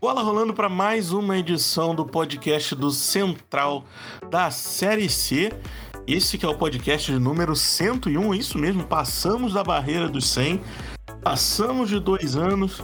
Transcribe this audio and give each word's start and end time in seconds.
Bola 0.00 0.22
rolando 0.22 0.54
para 0.54 0.70
mais 0.70 1.12
uma 1.12 1.36
edição 1.36 1.94
do 1.94 2.06
podcast 2.06 2.74
do 2.74 2.90
Central 2.90 3.84
da 4.30 4.50
Série 4.50 5.10
C. 5.10 5.52
Esse 6.06 6.38
que 6.38 6.46
é 6.46 6.48
o 6.48 6.54
podcast 6.54 7.12
número 7.12 7.54
101, 7.54 8.32
isso 8.32 8.56
mesmo, 8.58 8.82
passamos 8.82 9.52
da 9.52 9.62
barreira 9.62 10.08
dos 10.08 10.26
100, 10.30 10.58
passamos 11.22 11.90
de 11.90 12.00
dois 12.00 12.34
anos, 12.34 12.82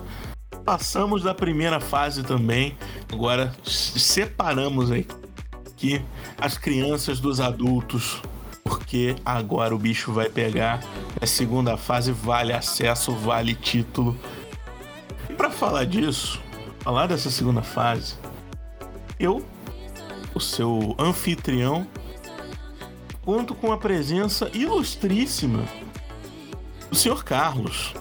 passamos 0.63 1.23
da 1.23 1.33
primeira 1.33 1.81
fase 1.81 2.23
também. 2.23 2.77
Agora 3.11 3.57
separamos 3.65 4.91
aqui 4.93 6.03
as 6.37 6.59
crianças 6.59 7.19
dos 7.19 7.41
adultos, 7.41 8.21
porque 8.63 9.17
agora 9.25 9.75
o 9.75 9.79
bicho 9.79 10.13
vai 10.13 10.29
pegar. 10.29 10.81
A 11.19 11.27
segunda 11.27 11.79
fase 11.79 12.13
vale 12.13 12.53
acesso, 12.53 13.13
vale 13.13 13.55
título. 13.55 14.15
E 15.31 15.33
para 15.33 15.51
falar 15.51 15.87
disso, 15.87 16.45
falar 16.87 17.09
dessa 17.09 17.33
segunda 17.33 17.63
fase, 17.63 18.15
eu, 19.19 19.45
o 20.33 20.39
seu 20.39 20.95
anfitrião, 20.97 21.85
conto 23.25 23.57
com 23.57 23.73
a 23.73 23.77
presença 23.77 24.49
ilustríssima 24.55 25.65
do 26.89 26.95
senhor 26.95 27.25
Carlos. 27.25 27.93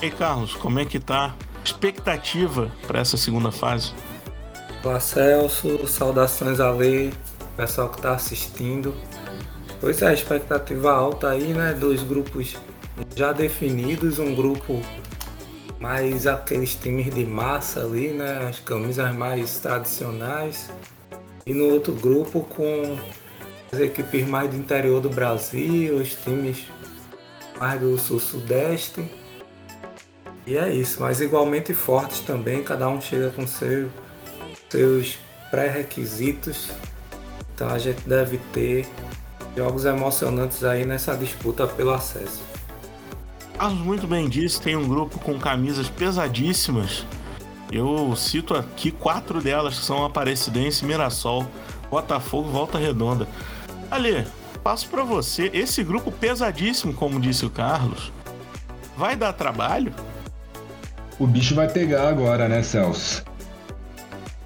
Ei, 0.00 0.08
Carlos, 0.08 0.54
como 0.54 0.78
é 0.78 0.84
que 0.84 1.00
tá 1.00 1.34
expectativa 1.64 2.70
para 2.86 3.00
essa 3.00 3.16
segunda 3.16 3.50
fase? 3.50 3.92
Olá, 4.84 5.00
Celso, 5.00 5.84
saudações 5.88 6.60
a 6.60 6.70
ler, 6.70 7.12
pessoal 7.56 7.88
que 7.88 7.96
está 7.96 8.14
assistindo. 8.14 8.94
Pois 9.80 10.00
é, 10.00 10.14
expectativa 10.14 10.92
alta 10.92 11.30
aí, 11.30 11.52
né? 11.52 11.72
Dois 11.72 12.04
grupos 12.04 12.54
já 13.16 13.32
definidos, 13.32 14.20
um 14.20 14.32
grupo 14.32 14.80
mais 15.84 16.26
aqueles 16.26 16.74
times 16.74 17.14
de 17.14 17.26
massa 17.26 17.80
ali, 17.80 18.08
né? 18.08 18.48
As 18.48 18.58
camisas 18.58 19.14
mais 19.14 19.58
tradicionais. 19.58 20.70
E 21.44 21.52
no 21.52 21.74
outro 21.74 21.92
grupo 21.92 22.40
com 22.40 22.96
as 23.70 23.78
equipes 23.78 24.26
mais 24.26 24.48
do 24.48 24.56
interior 24.56 25.02
do 25.02 25.10
Brasil, 25.10 25.96
os 25.96 26.14
times 26.14 26.64
mais 27.60 27.78
do 27.78 27.98
sul-sudeste. 27.98 29.04
E 30.46 30.56
é 30.56 30.72
isso, 30.72 31.02
mas 31.02 31.20
igualmente 31.20 31.74
fortes 31.74 32.20
também, 32.20 32.64
cada 32.64 32.88
um 32.88 32.98
chega 32.98 33.28
com 33.28 33.46
seu, 33.46 33.90
seus 34.70 35.18
pré-requisitos. 35.50 36.70
Então 37.54 37.68
a 37.68 37.78
gente 37.78 38.08
deve 38.08 38.38
ter 38.54 38.86
jogos 39.54 39.84
emocionantes 39.84 40.64
aí 40.64 40.86
nessa 40.86 41.14
disputa 41.14 41.66
pelo 41.66 41.92
acesso. 41.92 42.53
Carlos 43.64 43.82
muito 43.82 44.06
bem 44.06 44.28
disse, 44.28 44.60
tem 44.60 44.76
um 44.76 44.86
grupo 44.86 45.18
com 45.18 45.38
camisas 45.38 45.88
pesadíssimas. 45.88 47.06
Eu 47.72 48.14
cito 48.14 48.54
aqui 48.54 48.90
quatro 48.90 49.40
delas 49.40 49.78
que 49.78 49.86
são 49.86 50.04
Aparecidense, 50.04 50.84
Mirassol, 50.84 51.46
Botafogo, 51.90 52.50
Volta 52.50 52.76
Redonda. 52.76 53.26
Ali, 53.90 54.26
passo 54.62 54.86
para 54.90 55.02
você. 55.02 55.50
Esse 55.54 55.82
grupo 55.82 56.12
pesadíssimo, 56.12 56.92
como 56.92 57.18
disse 57.18 57.46
o 57.46 57.50
Carlos, 57.50 58.12
vai 58.98 59.16
dar 59.16 59.32
trabalho? 59.32 59.94
O 61.18 61.26
bicho 61.26 61.54
vai 61.54 61.66
pegar 61.66 62.06
agora, 62.06 62.46
né, 62.46 62.62
Celso? 62.62 63.24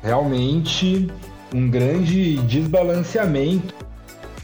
Realmente 0.00 1.08
um 1.52 1.68
grande 1.68 2.36
desbalanceamento 2.42 3.74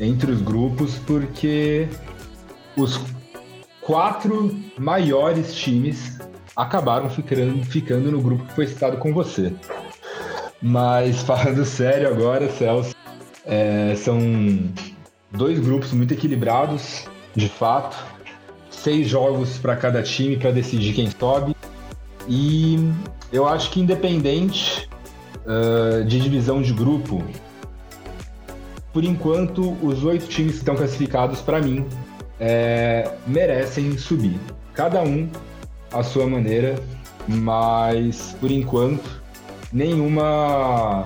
entre 0.00 0.33
os 0.33 0.42
grupos, 0.42 0.97
porque 1.06 1.88
os 2.77 2.98
quatro 3.85 4.55
maiores 4.79 5.55
times 5.55 6.19
acabaram 6.57 7.09
ficando, 7.11 7.65
ficando 7.65 8.11
no 8.11 8.21
grupo 8.21 8.45
que 8.45 8.55
foi 8.55 8.67
citado 8.67 8.97
com 8.97 9.13
você. 9.13 9.53
Mas 10.61 11.23
falando 11.25 11.65
sério 11.65 12.09
agora, 12.09 12.51
Celso, 12.51 12.94
é, 13.44 13.94
são 13.97 14.19
dois 15.31 15.59
grupos 15.61 15.93
muito 15.93 16.15
equilibrados, 16.15 17.06
de 17.34 17.49
fato. 17.49 17.97
Seis 18.71 19.09
jogos 19.09 19.59
para 19.59 19.77
cada 19.77 20.03
time 20.03 20.37
para 20.37 20.50
decidir 20.50 20.94
quem 20.94 21.11
sobe. 21.11 21.55
E 22.28 22.78
eu 23.33 23.47
acho 23.47 23.71
que 23.71 23.81
independente 23.81 24.89
uh, 25.47 26.05
de 26.05 26.21
divisão 26.21 26.61
de 26.61 26.73
grupo, 26.73 27.23
por 28.93 29.05
enquanto 29.05 29.77
os 29.83 30.05
oito 30.05 30.27
times 30.27 30.53
que 30.53 30.59
estão 30.59 30.77
classificados 30.77 31.41
para 31.41 31.61
mim 31.61 31.87
é, 32.41 33.11
merecem 33.27 33.97
subir. 33.97 34.39
Cada 34.72 35.03
um 35.03 35.28
à 35.93 36.03
sua 36.03 36.27
maneira, 36.27 36.75
mas 37.28 38.37
por 38.41 38.50
enquanto 38.50 39.22
nenhuma 39.72 41.05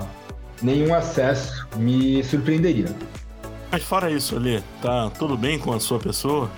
nenhum 0.61 0.93
acesso 0.93 1.67
me 1.77 2.23
surpreenderia. 2.23 2.87
Mas 3.71 3.83
fora 3.83 4.09
isso, 4.09 4.35
ali, 4.35 4.63
tá 4.81 5.11
tudo 5.11 5.37
bem 5.37 5.59
com 5.59 5.73
a 5.73 5.79
sua 5.79 5.99
pessoa? 5.99 6.49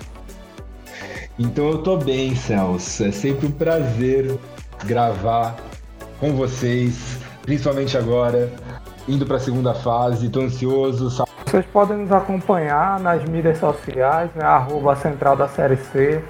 Então 1.38 1.70
eu 1.70 1.78
tô 1.78 1.96
bem, 1.96 2.34
Celso. 2.34 3.04
É 3.04 3.12
sempre 3.12 3.46
um 3.46 3.50
prazer 3.50 4.38
gravar 4.84 5.56
com 6.20 6.34
vocês, 6.34 7.18
principalmente 7.42 7.96
agora, 7.96 8.52
indo 9.08 9.26
para 9.26 9.36
a 9.36 9.40
segunda 9.40 9.74
fase. 9.74 10.28
Tô 10.28 10.40
ansioso. 10.40 11.10
Vocês 11.52 11.66
podem 11.66 11.98
nos 11.98 12.10
acompanhar 12.10 12.98
nas 12.98 13.22
mídias 13.24 13.58
sociais, 13.58 14.30
né? 14.34 14.42
Arroba 14.42 14.96
Central 14.96 15.36
da 15.36 15.46
Série 15.46 15.76
C, 15.76 16.24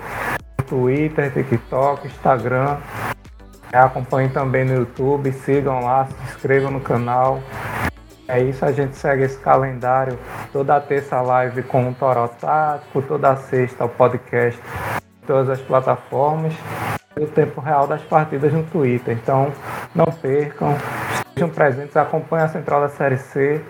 Twitter, 0.66 1.32
TikTok, 1.32 2.08
Instagram. 2.08 2.78
Acompanhem 3.72 4.30
também 4.30 4.64
no 4.64 4.74
YouTube, 4.74 5.30
sigam 5.30 5.78
lá, 5.84 6.06
se 6.06 6.14
inscrevam 6.24 6.72
no 6.72 6.80
canal. 6.80 7.38
É 8.26 8.40
isso, 8.40 8.64
a 8.64 8.72
gente 8.72 8.96
segue 8.96 9.22
esse 9.22 9.38
calendário. 9.38 10.18
Toda 10.52 10.80
terça 10.80 11.20
live 11.20 11.62
com 11.62 11.90
o 11.90 11.94
Toró 11.94 12.26
Tático, 12.26 13.00
toda 13.02 13.36
sexta 13.36 13.84
o 13.84 13.88
podcast 13.88 14.60
em 15.22 15.24
todas 15.24 15.48
as 15.50 15.60
plataformas. 15.60 16.52
E 17.16 17.22
o 17.22 17.28
tempo 17.28 17.60
real 17.60 17.86
das 17.86 18.02
partidas 18.02 18.52
no 18.52 18.64
Twitter. 18.64 19.16
Então 19.22 19.52
não 19.94 20.06
percam, 20.06 20.76
estejam 21.28 21.48
presentes, 21.48 21.96
acompanhem 21.96 22.46
a 22.46 22.48
Central 22.48 22.80
da 22.80 22.88
Série 22.88 23.18
C. 23.18 23.64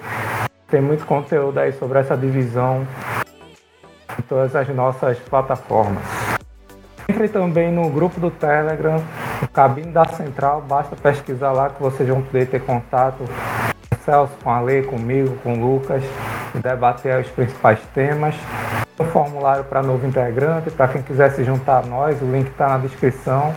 Tem 0.73 0.81
muito 0.81 1.05
conteúdo 1.05 1.61
aí 1.61 1.71
sobre 1.75 1.99
essa 1.99 2.17
divisão 2.17 2.89
em 4.19 4.23
todas 4.23 4.57
as 4.57 4.67
nossas 4.71 5.19
plataformas. 5.19 6.03
Entre 7.07 7.29
também 7.29 7.71
no 7.71 7.91
grupo 7.91 8.19
do 8.19 8.31
Telegram, 8.31 8.97
o 9.43 9.49
Cabine 9.49 9.93
da 9.93 10.07
Central, 10.07 10.63
basta 10.63 10.97
pesquisar 10.97 11.53
lá 11.53 11.69
que 11.69 11.79
vocês 11.79 12.09
vão 12.09 12.23
poder 12.23 12.49
ter 12.49 12.63
contato 12.63 13.23
Celso, 14.03 14.33
com 14.43 14.49
a 14.49 14.63
Lei, 14.63 14.83
comigo, 14.83 15.37
com 15.43 15.53
o 15.53 15.75
Lucas, 15.75 16.03
e 16.55 16.59
debater 16.59 17.21
os 17.21 17.29
principais 17.29 17.79
temas. 17.95 18.35
Um 18.99 19.05
formulário 19.05 19.65
para 19.65 19.83
novo 19.83 20.07
integrante, 20.07 20.71
para 20.71 20.89
quem 20.89 21.03
quiser 21.03 21.33
se 21.33 21.45
juntar 21.45 21.85
a 21.85 21.87
nós, 21.87 22.23
o 22.23 22.25
link 22.25 22.49
está 22.49 22.69
na 22.71 22.79
descrição. 22.79 23.55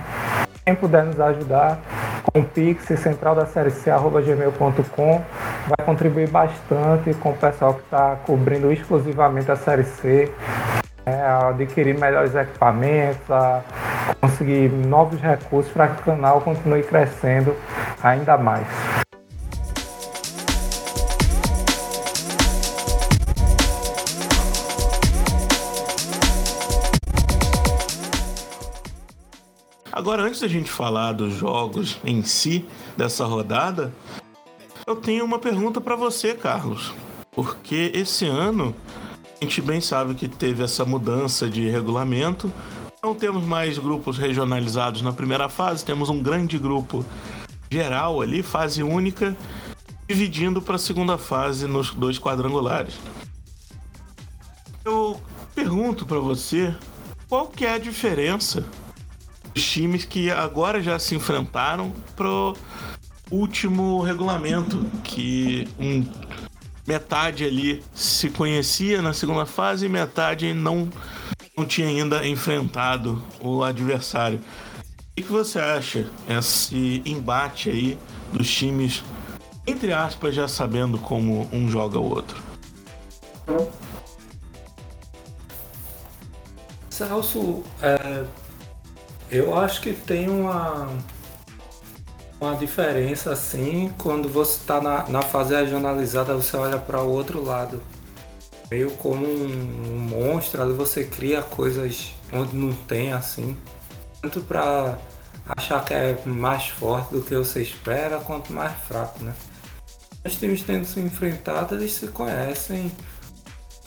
Quem 0.66 0.76
puder 0.76 1.06
nos 1.06 1.22
ajudar 1.22 1.80
com 2.26 2.42
o 2.42 2.44
Pix 2.44 2.84
central 3.00 3.36
da 3.36 3.46
série 3.46 3.70
C,.gmail.com 3.70 5.24
vai 5.68 5.86
contribuir 5.86 6.30
bastante 6.30 7.14
com 7.16 7.32
o 7.32 7.38
pessoal 7.38 7.74
que 7.74 7.82
está 7.82 8.18
cobrindo 8.26 8.72
exclusivamente 8.72 9.52
a 9.52 9.56
série 9.56 9.84
C, 9.84 10.32
é, 11.06 11.22
a 11.22 11.50
adquirir 11.50 11.98
melhores 11.98 12.36
equipamentos, 12.36 13.30
a 13.30 13.64
conseguir 14.22 14.70
novos 14.70 15.20
recursos 15.20 15.72
para 15.72 15.88
que 15.88 16.02
o 16.02 16.06
canal 16.06 16.42
continue 16.42 16.84
crescendo 16.84 17.56
ainda 18.04 18.38
mais. 18.38 18.68
Agora, 29.92 30.24
antes 30.24 30.42
da 30.42 30.48
gente 30.48 30.70
falar 30.70 31.14
dos 31.14 31.34
jogos 31.34 31.98
em 32.04 32.22
si 32.22 32.68
dessa 32.98 33.26
rodada, 33.26 33.94
eu 34.86 34.96
tenho 34.96 35.26
uma 35.26 35.40
pergunta 35.40 35.82
para 35.82 35.96
você, 35.96 36.34
Carlos. 36.34 36.94
Porque 37.32 37.92
esse 37.94 38.26
ano 38.26 38.76
a 39.40 39.44
gente 39.44 39.62
bem 39.62 39.82
sabe 39.82 40.16
que 40.16 40.28
teve 40.28 40.64
essa 40.64 40.86
mudança 40.86 41.50
de 41.50 41.68
regulamento. 41.70 42.52
Não 43.04 43.14
temos 43.14 43.44
mais 43.44 43.78
grupos 43.78 44.18
regionalizados 44.18 45.02
na 45.02 45.12
primeira 45.12 45.50
fase, 45.50 45.84
temos 45.84 46.10
um 46.10 46.22
grande 46.22 46.58
grupo 46.58 47.06
geral 47.70 48.22
ali, 48.22 48.42
fase 48.42 48.82
única, 48.84 49.36
dividindo 50.08 50.62
para 50.62 50.76
a 50.76 50.80
segunda 50.80 51.18
fase 51.18 51.68
nos 51.68 51.92
dois 51.92 52.18
quadrangulares. 52.18 52.96
Eu 54.84 55.20
pergunto 55.54 56.06
para 56.06 56.20
você, 56.20 56.74
qual 57.28 57.48
que 57.48 57.66
é 57.66 57.74
a 57.74 57.78
diferença 57.78 58.66
os 59.56 59.66
times 59.66 60.04
que 60.04 60.30
agora 60.30 60.82
já 60.82 61.00
se 61.00 61.16
enfrentaram 61.16 61.94
pro 62.16 62.56
último 63.32 64.02
regulamento, 64.02 64.86
que 65.04 65.68
um, 65.80 66.06
metade 66.88 67.44
ali 67.44 67.84
se 67.94 68.30
conhecia 68.30 69.02
na 69.02 69.14
segunda 69.14 69.46
fase 69.46 69.86
e 69.86 69.90
metade 69.90 70.54
não, 70.54 70.90
não 71.58 71.66
tinha 71.66 71.88
ainda 71.88 72.26
enfrentado 72.28 73.22
o 73.40 73.64
adversário. 73.64 74.40
O 75.12 75.16
que 75.16 75.24
você 75.24 75.60
acha 75.60 76.10
esse 76.28 77.02
embate 77.06 77.70
aí 77.70 77.98
dos 78.34 78.50
times, 78.54 79.04
entre 79.66 79.94
aspas, 79.94 80.36
já 80.36 80.48
sabendo 80.48 80.98
como 80.98 81.48
um 81.52 81.70
joga 81.70 81.98
o 81.98 82.04
outro? 82.04 82.44
Celso, 86.90 87.64
é, 87.82 88.26
eu 89.32 89.58
acho 89.58 89.82
que 89.82 89.94
tem 89.94 90.30
uma, 90.30 90.90
uma 92.46 92.56
diferença 92.56 93.32
assim 93.32 93.94
quando 93.98 94.30
você 94.30 94.58
está 94.60 94.80
na, 94.82 95.08
na 95.10 95.22
fase 95.22 95.56
regionalizada, 95.56 96.34
você 96.36 96.56
olha 96.58 96.78
para 96.78 97.02
o 97.02 97.10
outro 97.10 97.44
lado. 97.44 97.82
Meio 98.70 98.92
como 98.92 99.26
um, 99.26 99.94
um 99.94 100.00
monstro, 100.00 100.62
ali 100.62 100.74
você 100.74 101.04
cria 101.04 101.42
coisas 101.42 102.14
onde 102.34 102.56
não 102.56 102.74
tem 102.74 103.14
assim 103.14 103.56
tanto 104.26 104.42
para 104.42 104.98
achar 105.46 105.84
que 105.86 105.94
é 105.94 106.18
mais 106.26 106.68
forte 106.68 107.12
do 107.12 107.22
que 107.22 107.36
você 107.36 107.62
espera, 107.62 108.18
quanto 108.20 108.52
mais 108.52 108.76
fraco, 108.88 109.24
né? 109.24 109.34
Os 110.26 110.36
times 110.36 110.64
tendo 110.64 110.86
se 110.86 111.00
enfrentado, 111.00 111.76
eles 111.76 111.94
se 111.94 112.08
conhecem. 112.08 112.92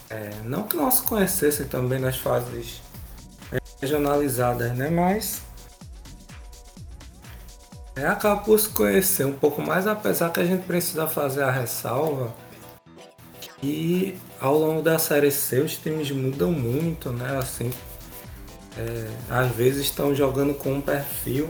É, 0.08 0.30
não 0.44 0.62
que 0.62 0.76
não 0.76 0.90
se 0.90 1.02
conhecessem 1.02 1.66
também 1.66 1.98
nas 1.98 2.16
fases 2.16 2.80
regionalizadas, 3.80 4.76
né? 4.76 4.88
Mas 4.88 5.42
é, 7.98 8.06
acaba 8.06 8.40
por 8.40 8.58
se 8.58 8.68
conhecer 8.68 9.24
um 9.26 9.32
pouco 9.32 9.60
mais, 9.60 9.86
apesar 9.86 10.30
que 10.30 10.38
a 10.40 10.44
gente 10.44 10.64
precisa 10.64 11.06
fazer 11.08 11.42
a 11.42 11.50
ressalva 11.50 12.32
que 13.60 14.16
ao 14.40 14.56
longo 14.56 14.82
da 14.82 14.98
série 14.98 15.32
C 15.32 15.60
os 15.60 15.76
times 15.76 16.10
mudam 16.10 16.52
muito, 16.52 17.10
né? 17.10 17.36
Assim, 17.38 17.70
é, 18.76 19.08
às 19.28 19.50
vezes 19.50 19.82
estão 19.82 20.14
jogando 20.14 20.54
com 20.54 20.74
um 20.74 20.80
perfil 20.80 21.48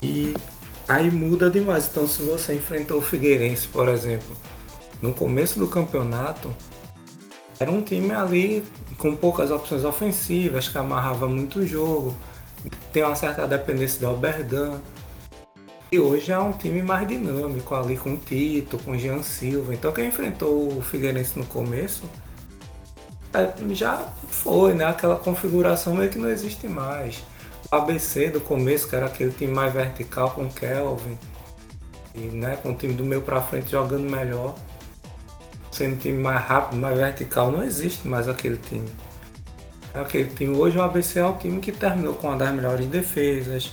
e 0.00 0.34
aí 0.88 1.10
muda 1.10 1.50
demais. 1.50 1.88
Então, 1.90 2.06
se 2.06 2.22
você 2.22 2.54
enfrentou 2.54 2.98
o 2.98 3.02
Figueirense, 3.02 3.66
por 3.66 3.88
exemplo, 3.88 4.36
no 5.02 5.12
começo 5.12 5.58
do 5.58 5.66
campeonato, 5.66 6.54
era 7.58 7.70
um 7.70 7.82
time 7.82 8.12
ali 8.12 8.64
com 8.96 9.16
poucas 9.16 9.50
opções 9.50 9.84
ofensivas, 9.84 10.68
que 10.68 10.78
amarrava 10.78 11.26
muito 11.26 11.60
o 11.60 11.66
jogo, 11.66 12.16
tem 12.92 13.02
uma 13.02 13.16
certa 13.16 13.46
dependência 13.46 13.98
do 14.00 14.06
Alberdan. 14.06 14.80
E 15.92 15.98
hoje 15.98 16.30
é 16.30 16.38
um 16.38 16.52
time 16.52 16.82
mais 16.82 17.06
dinâmico 17.08 17.74
ali 17.74 17.96
com 17.96 18.14
o 18.14 18.16
Tito, 18.16 18.78
com 18.78 18.92
o 18.92 18.98
Jean 18.98 19.22
Silva. 19.22 19.74
Então 19.74 19.92
quem 19.92 20.06
enfrentou 20.06 20.78
o 20.78 20.80
Figueirense 20.80 21.36
no 21.36 21.44
começo 21.46 22.04
é, 23.34 23.52
já 23.74 23.96
foi, 24.28 24.74
né? 24.74 24.84
Aquela 24.84 25.16
configuração 25.16 25.94
meio 25.94 26.10
que 26.10 26.18
não 26.18 26.30
existe 26.30 26.68
mais. 26.68 27.24
O 27.70 27.74
ABC 27.74 28.30
do 28.30 28.40
começo, 28.40 28.88
que 28.88 28.94
era 28.94 29.06
aquele 29.06 29.32
time 29.32 29.52
mais 29.52 29.72
vertical 29.72 30.30
com 30.30 30.48
Kelvin, 30.48 31.18
e, 32.14 32.20
né, 32.20 32.56
com 32.56 32.72
o 32.72 32.74
time 32.74 32.94
do 32.94 33.04
meio 33.04 33.22
para 33.22 33.40
frente 33.40 33.70
jogando 33.70 34.08
melhor, 34.08 34.56
sendo 35.70 35.94
um 35.94 35.98
time 35.98 36.18
mais 36.18 36.44
rápido, 36.44 36.80
mais 36.80 36.96
vertical, 36.96 37.50
não 37.52 37.62
existe 37.62 38.06
mais 38.06 38.28
aquele 38.28 38.56
time. 38.56 38.88
Aquele 39.94 40.30
time 40.30 40.56
hoje 40.56 40.78
o 40.78 40.82
ABC 40.82 41.18
é 41.18 41.24
o 41.24 41.34
time 41.34 41.60
que 41.60 41.72
terminou 41.72 42.14
com 42.14 42.28
uma 42.28 42.36
das 42.36 42.52
melhores 42.52 42.86
defesas, 42.86 43.72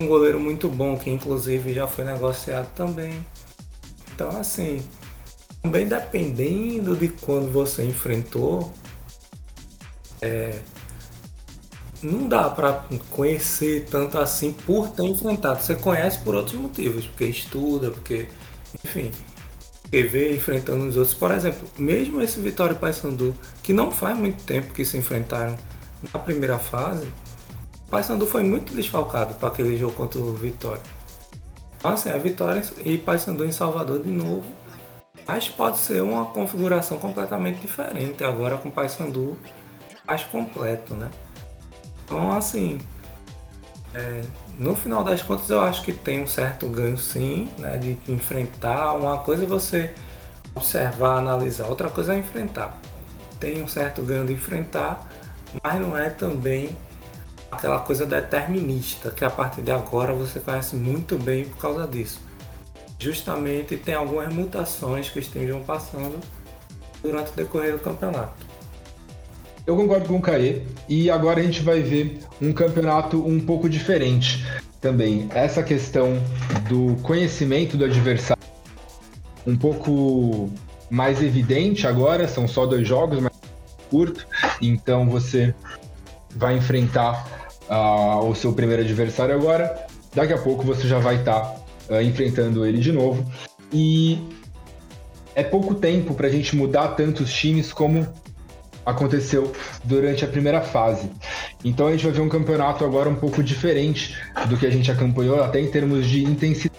um 0.00 0.06
goleiro 0.06 0.40
muito 0.40 0.68
bom, 0.68 0.96
que 0.96 1.10
inclusive 1.10 1.72
já 1.72 1.86
foi 1.86 2.04
negociado 2.04 2.68
também. 2.74 3.24
Então 4.14 4.30
assim, 4.36 4.82
também 5.62 5.86
dependendo 5.86 6.96
de 6.96 7.08
quando 7.08 7.50
você 7.50 7.84
enfrentou, 7.84 8.72
é, 10.20 10.58
não 12.04 12.28
dá 12.28 12.50
para 12.50 12.84
conhecer 13.10 13.86
tanto 13.90 14.18
assim 14.18 14.52
por 14.52 14.90
ter 14.90 15.04
enfrentado. 15.04 15.62
Você 15.62 15.74
conhece 15.74 16.18
por 16.18 16.34
outros 16.34 16.54
motivos, 16.60 17.06
porque 17.06 17.24
estuda, 17.24 17.90
porque, 17.90 18.28
enfim, 18.84 19.10
porque 19.82 20.02
vê 20.02 20.34
enfrentando 20.34 20.86
os 20.86 20.96
outros. 20.96 21.14
Por 21.14 21.30
exemplo, 21.30 21.66
mesmo 21.78 22.20
esse 22.20 22.40
Vitória 22.40 22.74
e 22.74 22.78
Paysandu, 22.78 23.34
que 23.62 23.72
não 23.72 23.90
faz 23.90 24.16
muito 24.16 24.42
tempo 24.44 24.72
que 24.72 24.84
se 24.84 24.98
enfrentaram 24.98 25.56
na 26.12 26.20
primeira 26.20 26.58
fase, 26.58 27.06
Paysandu 27.94 28.26
foi 28.26 28.42
muito 28.42 28.74
desfalcado 28.74 29.34
para 29.34 29.50
aquele 29.50 29.76
jogo 29.76 29.92
contra 29.92 30.18
o 30.18 30.34
Vitória. 30.34 30.82
Então, 31.78 31.92
assim, 31.92 32.10
a 32.10 32.18
Vitória 32.18 32.60
e 32.84 32.98
Paysandu 32.98 33.44
em 33.44 33.52
Salvador 33.52 34.02
de 34.02 34.10
novo. 34.10 34.44
Mas 35.24 35.48
pode 35.48 35.78
ser 35.78 36.02
uma 36.02 36.24
configuração 36.24 36.98
completamente 36.98 37.60
diferente 37.60 38.24
agora 38.24 38.58
com 38.58 38.68
o 38.68 38.72
Paysandu 38.72 39.38
mais 40.04 40.24
completo, 40.24 40.92
né? 40.94 41.08
Então, 42.04 42.32
assim, 42.32 42.80
é, 43.94 44.22
no 44.58 44.74
final 44.74 45.04
das 45.04 45.22
contas, 45.22 45.48
eu 45.48 45.60
acho 45.60 45.84
que 45.84 45.92
tem 45.92 46.20
um 46.20 46.26
certo 46.26 46.68
ganho, 46.68 46.98
sim, 46.98 47.48
né? 47.58 47.78
De 47.78 47.96
enfrentar. 48.08 48.94
Uma 48.94 49.18
coisa 49.18 49.44
é 49.44 49.46
você 49.46 49.94
observar, 50.52 51.18
analisar, 51.18 51.68
outra 51.68 51.88
coisa 51.88 52.12
é 52.12 52.18
enfrentar. 52.18 52.76
Tem 53.38 53.62
um 53.62 53.68
certo 53.68 54.02
ganho 54.02 54.26
de 54.26 54.32
enfrentar, 54.32 55.08
mas 55.62 55.80
não 55.80 55.96
é 55.96 56.10
também 56.10 56.76
aquela 57.54 57.80
coisa 57.80 58.04
determinista, 58.06 59.10
que 59.10 59.24
a 59.24 59.30
partir 59.30 59.62
de 59.62 59.70
agora 59.70 60.12
você 60.12 60.38
conhece 60.40 60.76
muito 60.76 61.18
bem 61.18 61.44
por 61.44 61.58
causa 61.58 61.86
disso. 61.86 62.20
Justamente 62.98 63.76
tem 63.76 63.94
algumas 63.94 64.32
mutações 64.32 65.08
que 65.08 65.18
estejam 65.18 65.62
passando 65.62 66.18
durante 67.02 67.30
o 67.30 67.34
decorrer 67.34 67.72
do 67.72 67.78
campeonato. 67.78 68.54
Eu 69.66 69.76
concordo 69.76 70.06
com 70.06 70.16
o 70.16 70.20
Caê. 70.20 70.62
E 70.88 71.10
agora 71.10 71.40
a 71.40 71.42
gente 71.42 71.62
vai 71.62 71.80
ver 71.80 72.20
um 72.40 72.52
campeonato 72.52 73.26
um 73.26 73.40
pouco 73.40 73.68
diferente 73.68 74.44
também. 74.80 75.28
Essa 75.34 75.62
questão 75.62 76.18
do 76.68 76.96
conhecimento 77.02 77.76
do 77.76 77.84
adversário 77.84 78.42
um 79.46 79.56
pouco 79.56 80.50
mais 80.90 81.22
evidente 81.22 81.86
agora, 81.86 82.28
são 82.28 82.46
só 82.46 82.66
dois 82.66 82.86
jogos, 82.86 83.20
mas 83.20 83.32
curto. 83.90 84.26
Então 84.60 85.08
você 85.08 85.54
vai 86.34 86.56
enfrentar 86.56 87.43
uh, 87.68 88.28
o 88.28 88.34
seu 88.34 88.52
primeiro 88.52 88.82
adversário 88.82 89.34
agora. 89.34 89.86
Daqui 90.14 90.32
a 90.32 90.38
pouco 90.38 90.64
você 90.64 90.86
já 90.86 90.98
vai 90.98 91.16
estar 91.16 91.40
tá, 91.40 91.56
uh, 91.90 92.00
enfrentando 92.02 92.64
ele 92.64 92.78
de 92.78 92.92
novo. 92.92 93.24
E 93.72 94.18
é 95.34 95.42
pouco 95.42 95.74
tempo 95.74 96.14
para 96.14 96.28
a 96.28 96.30
gente 96.30 96.54
mudar 96.54 96.88
tantos 96.88 97.32
times 97.32 97.72
como 97.72 98.06
aconteceu 98.86 99.50
durante 99.82 100.24
a 100.24 100.28
primeira 100.28 100.60
fase. 100.60 101.10
Então 101.64 101.86
a 101.86 101.92
gente 101.92 102.04
vai 102.04 102.12
ver 102.12 102.20
um 102.20 102.28
campeonato 102.28 102.84
agora 102.84 103.08
um 103.08 103.14
pouco 103.14 103.42
diferente 103.42 104.16
do 104.48 104.56
que 104.56 104.66
a 104.66 104.70
gente 104.70 104.90
acompanhou, 104.90 105.42
até 105.42 105.60
em 105.60 105.70
termos 105.70 106.06
de 106.06 106.22
intensidade 106.22 106.74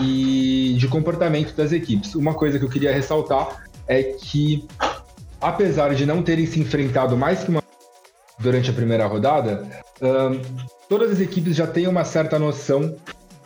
e 0.00 0.74
de 0.78 0.88
comportamento 0.88 1.54
das 1.54 1.72
equipes. 1.72 2.14
Uma 2.14 2.34
coisa 2.34 2.58
que 2.58 2.64
eu 2.64 2.68
queria 2.68 2.92
ressaltar 2.92 3.64
é 3.86 4.02
que, 4.02 4.66
apesar 5.40 5.94
de 5.94 6.06
não 6.06 6.22
terem 6.22 6.46
se 6.46 6.60
enfrentado 6.60 7.16
mais 7.16 7.42
que 7.42 7.50
uma 7.50 7.61
durante 8.42 8.70
a 8.70 8.72
primeira 8.72 9.06
rodada, 9.06 9.66
um, 10.00 10.40
todas 10.88 11.12
as 11.12 11.20
equipes 11.20 11.56
já 11.56 11.66
têm 11.66 11.86
uma 11.86 12.04
certa 12.04 12.38
noção 12.38 12.96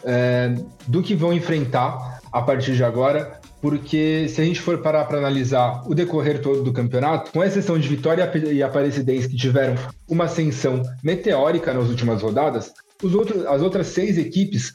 é, 0.05 0.55
do 0.87 1.03
que 1.03 1.15
vão 1.15 1.33
enfrentar 1.33 2.21
a 2.33 2.43
partir 2.43 2.75
de 2.75 2.85
agora, 2.85 3.41
porque 3.61 4.29
se 4.29 4.41
a 4.41 4.45
gente 4.45 4.61
for 4.61 4.79
parar 4.79 5.05
para 5.05 5.19
analisar 5.19 5.83
o 5.87 5.95
decorrer 5.95 6.41
todo 6.41 6.63
do 6.63 6.73
campeonato, 6.73 7.31
com 7.33 7.43
exceção 7.43 7.79
de 7.79 7.89
Vitória 7.89 8.31
e 8.51 8.63
Aparecidense 8.63 9.29
que 9.29 9.37
tiveram 9.37 9.75
uma 10.09 10.25
ascensão 10.25 10.83
meteórica 11.03 11.73
nas 11.73 11.89
últimas 11.89 12.23
rodadas, 12.23 12.73
outros, 13.03 13.45
as 13.47 13.63
outras 13.63 13.89
seis 13.89 14.19
equipes 14.19 14.73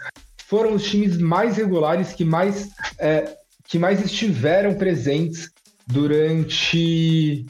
foram 0.47 0.73
os 0.73 0.83
times 0.83 1.17
mais 1.17 1.57
regulares 1.57 2.13
que 2.13 2.25
mais, 2.25 2.69
é, 2.99 3.35
que 3.67 3.79
mais 3.79 4.03
estiveram 4.03 4.73
presentes 4.73 5.49
durante 5.87 7.45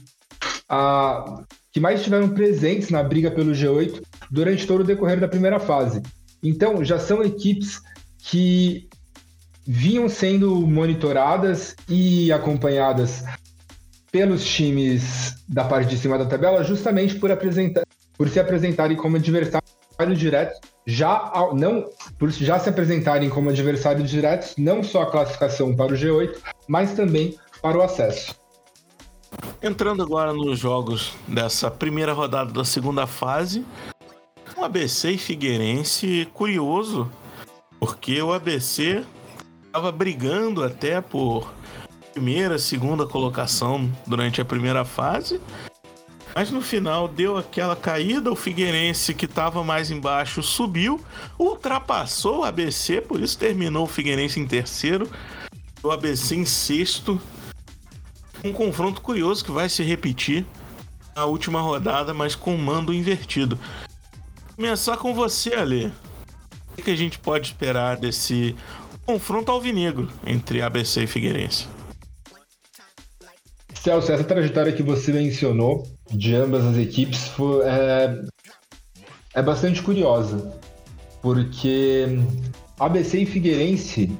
a 0.70 1.44
que 1.72 1.80
mais 1.80 2.00
estiveram 2.00 2.30
presentes 2.30 2.90
na 2.90 3.02
briga 3.02 3.32
pelo 3.32 3.52
G8 3.52 4.02
durante 4.30 4.68
todo 4.68 4.82
o 4.82 4.86
decorrer 4.86 5.20
da 5.20 5.28
primeira 5.28 5.60
fase. 5.60 6.02
Então, 6.44 6.84
já 6.84 7.00
são 7.00 7.24
equipes 7.24 7.82
que 8.18 8.90
vinham 9.66 10.10
sendo 10.10 10.56
monitoradas 10.68 11.76
e 11.88 12.32
acompanhadas 12.32 13.24
pelos 14.12 14.44
times 14.44 15.36
da 15.48 15.64
parte 15.64 15.90
de 15.90 15.98
cima 15.98 16.18
da 16.18 16.26
tabela, 16.26 16.64
justamente 16.64 17.16
por 17.16 17.32
apresentar, 17.32 17.84
por 18.18 18.28
se 18.28 18.40
apresentarem 18.40 18.98
como 18.98 19.16
adversários 19.16 19.64
diretos, 20.16 20.60
já 20.86 21.32
não 21.54 21.86
por 22.18 22.32
já 22.32 22.60
se 22.60 22.70
apresentarem 22.70 23.30
como 23.30 23.50
adversários 23.50 24.10
diretos, 24.10 24.56
não 24.58 24.84
só 24.84 25.04
a 25.04 25.12
classificação 25.12 25.76
para 25.76 25.94
o 25.94 25.98
G8, 25.98 26.36
mas 26.68 26.94
também 26.94 27.38
para 27.62 27.78
o 27.78 27.82
acesso. 27.82 28.41
Entrando 29.62 30.02
agora 30.02 30.34
nos 30.34 30.58
jogos 30.58 31.14
dessa 31.28 31.70
primeira 31.70 32.14
rodada 32.14 32.52
da 32.52 32.66
segunda 32.66 33.06
fase, 33.06 33.66
o 34.58 34.64
ABC 34.64 35.12
e 35.12 35.18
Figueirense 35.18 36.28
curioso, 36.34 37.12
porque 37.80 38.22
o 38.22 38.34
ABC 38.34 39.04
estava 39.66 39.92
brigando 39.92 40.64
até 40.64 41.00
por 41.00 41.52
primeira, 42.14 42.60
segunda 42.60 43.08
colocação 43.08 43.90
durante 44.06 44.42
a 44.42 44.46
primeira 44.46 44.84
fase. 44.84 45.40
Mas 46.36 46.50
no 46.50 46.62
final 46.62 47.08
deu 47.08 47.38
aquela 47.38 47.76
caída, 47.76 48.32
o 48.32 48.36
Figueirense 48.36 49.14
que 49.14 49.26
estava 49.26 49.64
mais 49.64 49.92
embaixo 49.92 50.42
subiu, 50.42 51.00
ultrapassou 51.38 52.40
o 52.40 52.44
ABC, 52.44 53.02
por 53.02 53.22
isso 53.22 53.38
terminou 53.38 53.84
o 53.84 53.88
Figueirense 53.88 54.40
em 54.40 54.48
terceiro, 54.48 55.10
o 55.84 55.92
ABC 55.92 56.36
em 56.36 56.46
sexto. 56.46 57.20
Um 58.44 58.52
confronto 58.52 59.02
curioso 59.02 59.46
que 59.46 59.52
vai 59.52 59.70
se 59.70 59.84
repetir 59.84 60.46
na 61.16 61.26
última 61.26 61.62
rodada, 61.62 62.14
mas 62.14 62.36
com 62.36 62.58
mando 62.58 62.94
invertido. 62.94 63.58
Começar 64.56 64.98
com 64.98 65.14
você, 65.14 65.54
Ale. 65.54 65.92
O 66.78 66.82
que 66.82 66.92
a 66.92 66.96
gente 66.96 67.20
pode 67.20 67.48
esperar 67.48 67.98
desse 67.98 68.56
confronto 69.06 69.52
alvinegro 69.52 70.10
entre 70.26 70.62
ABC 70.62 71.04
e 71.04 71.08
Figueirense? 71.08 71.68
Celso, 73.74 74.12
essa 74.12 74.24
trajetória 74.24 74.72
que 74.72 74.84
você 74.84 75.12
mencionou 75.12 75.88
de 76.12 76.36
ambas 76.36 76.66
as 76.66 76.78
equipes 76.78 77.28
foi, 77.30 77.66
é, 77.66 78.22
é 79.34 79.42
bastante 79.42 79.82
curiosa, 79.82 80.56
porque 81.22 82.06
ABC 82.80 83.20
e 83.22 83.26
Figueirense 83.26 84.16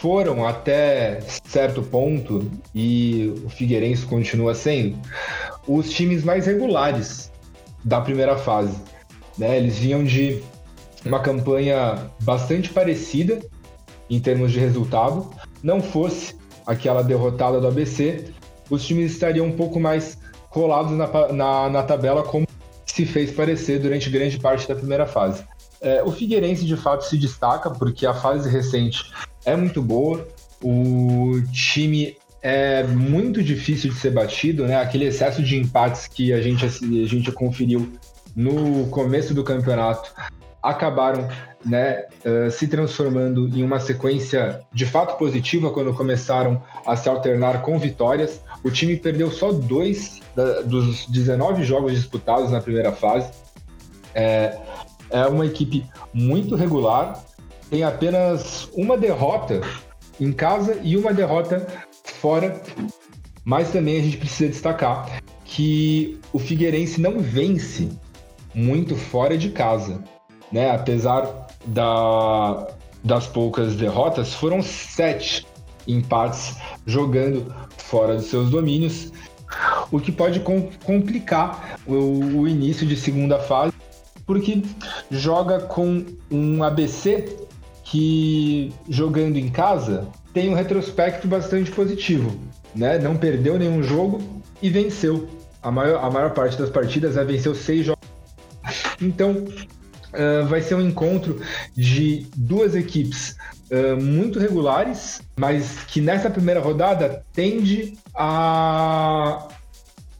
foram 0.00 0.46
até 0.46 1.20
certo 1.44 1.82
ponto, 1.82 2.50
e 2.74 3.32
o 3.44 3.48
Figueirense 3.48 4.04
continua 4.04 4.54
sendo, 4.54 4.98
os 5.66 5.90
times 5.90 6.22
mais 6.22 6.46
regulares 6.46 7.32
da 7.84 8.00
primeira 8.00 8.36
fase. 8.36 8.76
Né? 9.38 9.56
Eles 9.56 9.78
vinham 9.78 10.04
de 10.04 10.42
uma 11.04 11.20
campanha 11.20 12.10
bastante 12.20 12.70
parecida 12.70 13.38
em 14.10 14.20
termos 14.20 14.52
de 14.52 14.58
resultado. 14.58 15.30
Não 15.62 15.80
fosse 15.80 16.34
aquela 16.66 17.02
derrotada 17.02 17.60
do 17.60 17.66
ABC, 17.66 18.24
os 18.68 18.84
times 18.84 19.12
estariam 19.12 19.46
um 19.46 19.52
pouco 19.52 19.78
mais 19.80 20.18
colados 20.50 20.92
na, 20.92 21.32
na, 21.32 21.70
na 21.70 21.82
tabela, 21.82 22.22
como 22.22 22.46
se 22.84 23.06
fez 23.06 23.30
parecer 23.30 23.78
durante 23.78 24.10
grande 24.10 24.38
parte 24.38 24.68
da 24.68 24.74
primeira 24.74 25.06
fase. 25.06 25.44
É, 25.80 26.02
o 26.02 26.10
Figueirense 26.10 26.64
de 26.64 26.76
fato 26.76 27.04
se 27.04 27.18
destaca 27.18 27.70
porque 27.70 28.06
a 28.06 28.14
fase 28.14 28.48
recente 28.48 29.12
é 29.44 29.54
muito 29.54 29.82
boa, 29.82 30.26
o 30.62 31.40
time 31.52 32.16
é 32.42 32.84
muito 32.84 33.42
difícil 33.42 33.90
de 33.90 33.96
ser 33.98 34.10
batido, 34.10 34.66
né? 34.66 34.80
Aquele 34.80 35.06
excesso 35.06 35.42
de 35.42 35.56
empates 35.56 36.06
que 36.06 36.32
a 36.32 36.40
gente, 36.40 36.64
a 36.64 36.68
gente 37.06 37.32
conferiu 37.32 37.92
no 38.34 38.86
começo 38.88 39.34
do 39.34 39.42
campeonato 39.42 40.12
acabaram 40.62 41.28
né, 41.64 42.06
uh, 42.24 42.50
se 42.50 42.66
transformando 42.66 43.48
em 43.48 43.62
uma 43.62 43.78
sequência 43.78 44.60
de 44.72 44.84
fato 44.84 45.16
positiva 45.16 45.70
quando 45.70 45.94
começaram 45.94 46.62
a 46.84 46.96
se 46.96 47.08
alternar 47.08 47.62
com 47.62 47.78
vitórias. 47.78 48.40
O 48.64 48.70
time 48.70 48.96
perdeu 48.96 49.30
só 49.30 49.52
dois 49.52 50.20
da, 50.34 50.62
dos 50.62 51.06
19 51.06 51.64
jogos 51.64 51.92
disputados 51.92 52.50
na 52.50 52.60
primeira 52.60 52.92
fase. 52.92 53.30
É, 54.14 54.58
é 55.10 55.26
uma 55.26 55.46
equipe 55.46 55.84
muito 56.12 56.54
regular, 56.54 57.22
tem 57.70 57.82
apenas 57.82 58.68
uma 58.74 58.96
derrota 58.96 59.60
em 60.20 60.32
casa 60.32 60.78
e 60.82 60.96
uma 60.96 61.12
derrota 61.12 61.66
fora. 62.04 62.60
Mas 63.44 63.70
também 63.70 64.00
a 64.00 64.02
gente 64.02 64.16
precisa 64.16 64.50
destacar 64.50 65.20
que 65.44 66.18
o 66.32 66.38
Figueirense 66.38 67.00
não 67.00 67.20
vence 67.20 67.88
muito 68.54 68.96
fora 68.96 69.38
de 69.38 69.50
casa 69.50 70.02
né? 70.50 70.70
Apesar 70.70 71.48
da, 71.66 72.68
das 73.02 73.26
poucas 73.26 73.74
derrotas, 73.76 74.34
foram 74.34 74.62
sete 74.62 75.46
empates 75.86 76.56
jogando 76.86 77.54
fora 77.76 78.16
dos 78.16 78.26
seus 78.26 78.50
domínios, 78.50 79.12
o 79.90 80.00
que 80.00 80.10
pode 80.10 80.40
com, 80.40 80.68
complicar 80.84 81.78
o, 81.86 82.40
o 82.40 82.48
início 82.48 82.86
de 82.86 82.96
segunda 82.96 83.38
fase, 83.38 83.72
porque 84.26 84.62
joga 85.10 85.60
com 85.60 86.04
um 86.30 86.62
ABC 86.64 87.36
que 87.84 88.72
jogando 88.88 89.36
em 89.36 89.48
casa 89.48 90.08
tem 90.34 90.50
um 90.50 90.54
retrospecto 90.54 91.28
bastante 91.28 91.70
positivo, 91.70 92.36
né? 92.74 92.98
Não 92.98 93.16
perdeu 93.16 93.58
nenhum 93.58 93.82
jogo 93.82 94.20
e 94.60 94.68
venceu. 94.68 95.28
A 95.62 95.70
maior, 95.70 96.04
a 96.04 96.10
maior 96.10 96.30
parte 96.34 96.58
das 96.58 96.68
partidas 96.68 97.16
é 97.16 97.24
venceu 97.24 97.54
seis 97.54 97.86
jogos. 97.86 98.04
Então, 99.00 99.32
uh, 99.32 100.46
vai 100.46 100.60
ser 100.60 100.74
um 100.74 100.80
encontro 100.80 101.40
de 101.74 102.26
duas 102.36 102.74
equipes 102.74 103.36
uh, 103.70 104.00
muito 104.00 104.38
regulares, 104.38 105.22
mas 105.36 105.84
que 105.84 106.00
nessa 106.00 106.28
primeira 106.28 106.60
rodada 106.60 107.24
tende 107.32 107.96
a, 108.14 109.48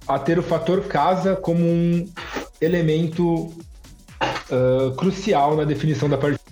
a 0.06 0.18
ter 0.18 0.38
o 0.38 0.42
fator 0.42 0.84
casa 0.84 1.34
como 1.34 1.64
um 1.64 2.08
elemento 2.60 3.52
uh, 4.50 4.94
crucial 4.96 5.56
na 5.56 5.64
definição 5.64 6.08
da 6.08 6.16
partida. 6.16 6.44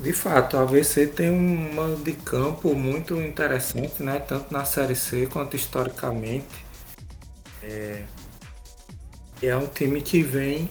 De 0.00 0.12
fato, 0.12 0.56
a 0.56 0.62
AVC 0.62 1.06
tem 1.06 1.30
um 1.30 1.74
mando 1.74 2.02
de 2.02 2.12
campo 2.12 2.74
muito 2.74 3.20
interessante, 3.20 4.02
né? 4.02 4.18
tanto 4.18 4.52
na 4.52 4.64
Série 4.64 4.96
C 4.96 5.26
quanto 5.26 5.54
historicamente. 5.54 6.64
É, 7.62 8.02
é 9.40 9.56
um 9.56 9.68
time 9.68 10.00
que 10.00 10.20
vem 10.22 10.68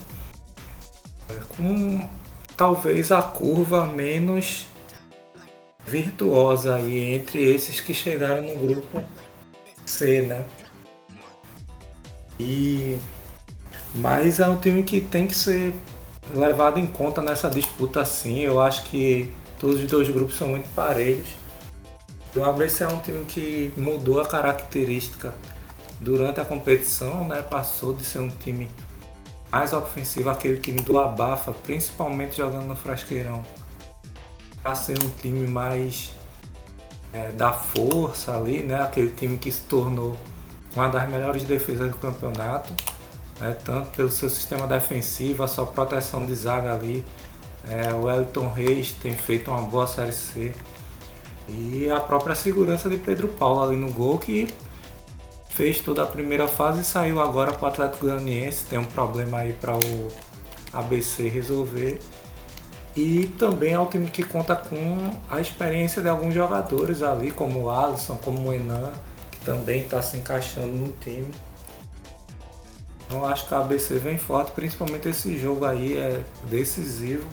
com 1.56 2.10
talvez 2.58 3.12
a 3.12 3.22
curva 3.22 3.86
menos 3.86 4.68
virtuosa 5.86 6.76
aí 6.76 7.14
entre 7.14 7.42
esses 7.42 7.80
que 7.80 7.94
chegaram 7.94 8.44
no 8.44 8.56
grupo 8.56 9.04
C, 9.86 10.22
né? 10.22 10.46
E 12.40 12.98
mas 13.96 14.40
é 14.40 14.48
um 14.48 14.58
time 14.58 14.84
que 14.84 15.02
tem 15.02 15.28
que 15.28 15.36
ser 15.36 15.74
levado 16.34 16.80
em 16.80 16.88
conta 16.88 17.22
nessa 17.22 17.50
disputa 17.50 18.02
assim. 18.02 18.40
Eu 18.40 18.62
acho 18.62 18.84
que 18.84 19.34
todos 19.60 19.82
os 19.82 19.90
dois 19.90 20.10
grupos 20.10 20.38
são 20.38 20.50
muito 20.50 20.68
parelhos. 20.74 21.28
O 22.36 22.44
ABC 22.44 22.84
é 22.84 22.88
um 22.88 23.00
time 23.00 23.26
que 23.26 23.74
mudou 23.76 24.22
a 24.22 24.26
característica 24.26 25.34
durante 26.00 26.40
a 26.40 26.46
competição, 26.46 27.28
né? 27.28 27.42
Passou 27.42 27.94
de 27.94 28.04
ser 28.04 28.20
um 28.20 28.30
time 28.30 28.70
mais 29.52 29.74
ofensivo, 29.74 30.30
aquele 30.30 30.58
time 30.58 30.82
do 30.82 30.98
Abafa, 30.98 31.52
principalmente 31.52 32.38
jogando 32.38 32.66
no 32.66 32.76
Frasqueirão, 32.76 33.44
para 34.64 34.74
ser 34.76 34.98
um 35.04 35.10
time 35.10 35.46
mais 35.46 36.12
é, 37.12 37.32
da 37.32 37.52
força 37.52 38.36
ali, 38.36 38.64
né? 38.64 38.82
Aquele 38.82 39.12
time 39.12 39.38
que 39.38 39.52
se 39.52 39.62
tornou 39.62 40.16
uma 40.74 40.88
das 40.88 41.10
melhores 41.10 41.44
defesas 41.44 41.92
do 41.92 41.98
campeonato, 41.98 42.74
né? 43.42 43.58
tanto 43.66 43.90
pelo 43.90 44.10
seu 44.10 44.30
sistema 44.30 44.68
defensivo, 44.68 45.44
a 45.44 45.48
sua 45.48 45.66
proteção 45.66 46.26
de 46.26 46.36
zaga 46.36 46.74
ali. 46.74 47.04
É, 47.68 47.94
o 47.94 48.10
Elton 48.10 48.52
Reis 48.52 48.92
tem 48.92 49.14
feito 49.14 49.52
uma 49.52 49.62
boa 49.62 49.88
Série 49.88 50.14
C. 50.14 50.54
E 51.50 51.90
a 51.90 52.00
própria 52.00 52.36
segurança 52.36 52.90
de 52.90 52.98
Pedro 52.98 53.28
Paulo 53.28 53.62
ali 53.64 53.76
no 53.76 53.92
gol, 53.92 54.18
que 54.18 54.48
fez 55.50 55.80
toda 55.80 56.04
a 56.04 56.06
primeira 56.06 56.48
fase 56.48 56.82
e 56.82 56.84
saiu 56.84 57.20
agora 57.20 57.52
para 57.52 57.66
o 57.66 57.68
Atlético 57.68 58.06
Goianiense. 58.06 58.66
Tem 58.66 58.80
um 58.80 58.86
problema 58.86 59.40
aí 59.40 59.54
para 59.54 59.76
o 59.76 60.08
ABC 60.72 61.28
resolver. 61.28 62.00
E 62.96 63.28
também 63.38 63.74
é 63.74 63.80
um 63.80 63.86
time 63.86 64.10
que 64.10 64.24
conta 64.24 64.56
com 64.56 65.12
a 65.30 65.40
experiência 65.40 66.02
de 66.02 66.10
alguns 66.10 66.34
jogadores 66.34 67.02
ali, 67.02 67.32
como 67.32 67.64
o 67.64 67.70
Alisson, 67.70 68.18
como 68.18 68.50
o 68.50 68.54
Enan, 68.54 68.92
que 69.32 69.40
também 69.46 69.82
está 69.82 70.02
se 70.02 70.18
encaixando 70.18 70.68
no 70.68 70.90
time. 71.00 71.32
Então 73.12 73.26
acho 73.26 73.46
que 73.46 73.54
a 73.54 73.60
ABC 73.60 74.00
vem 74.00 74.18
forte, 74.18 74.54
principalmente 74.54 75.10
esse 75.10 75.38
jogo 75.38 75.66
aí 75.66 75.98
é 75.98 76.24
decisivo 76.46 77.28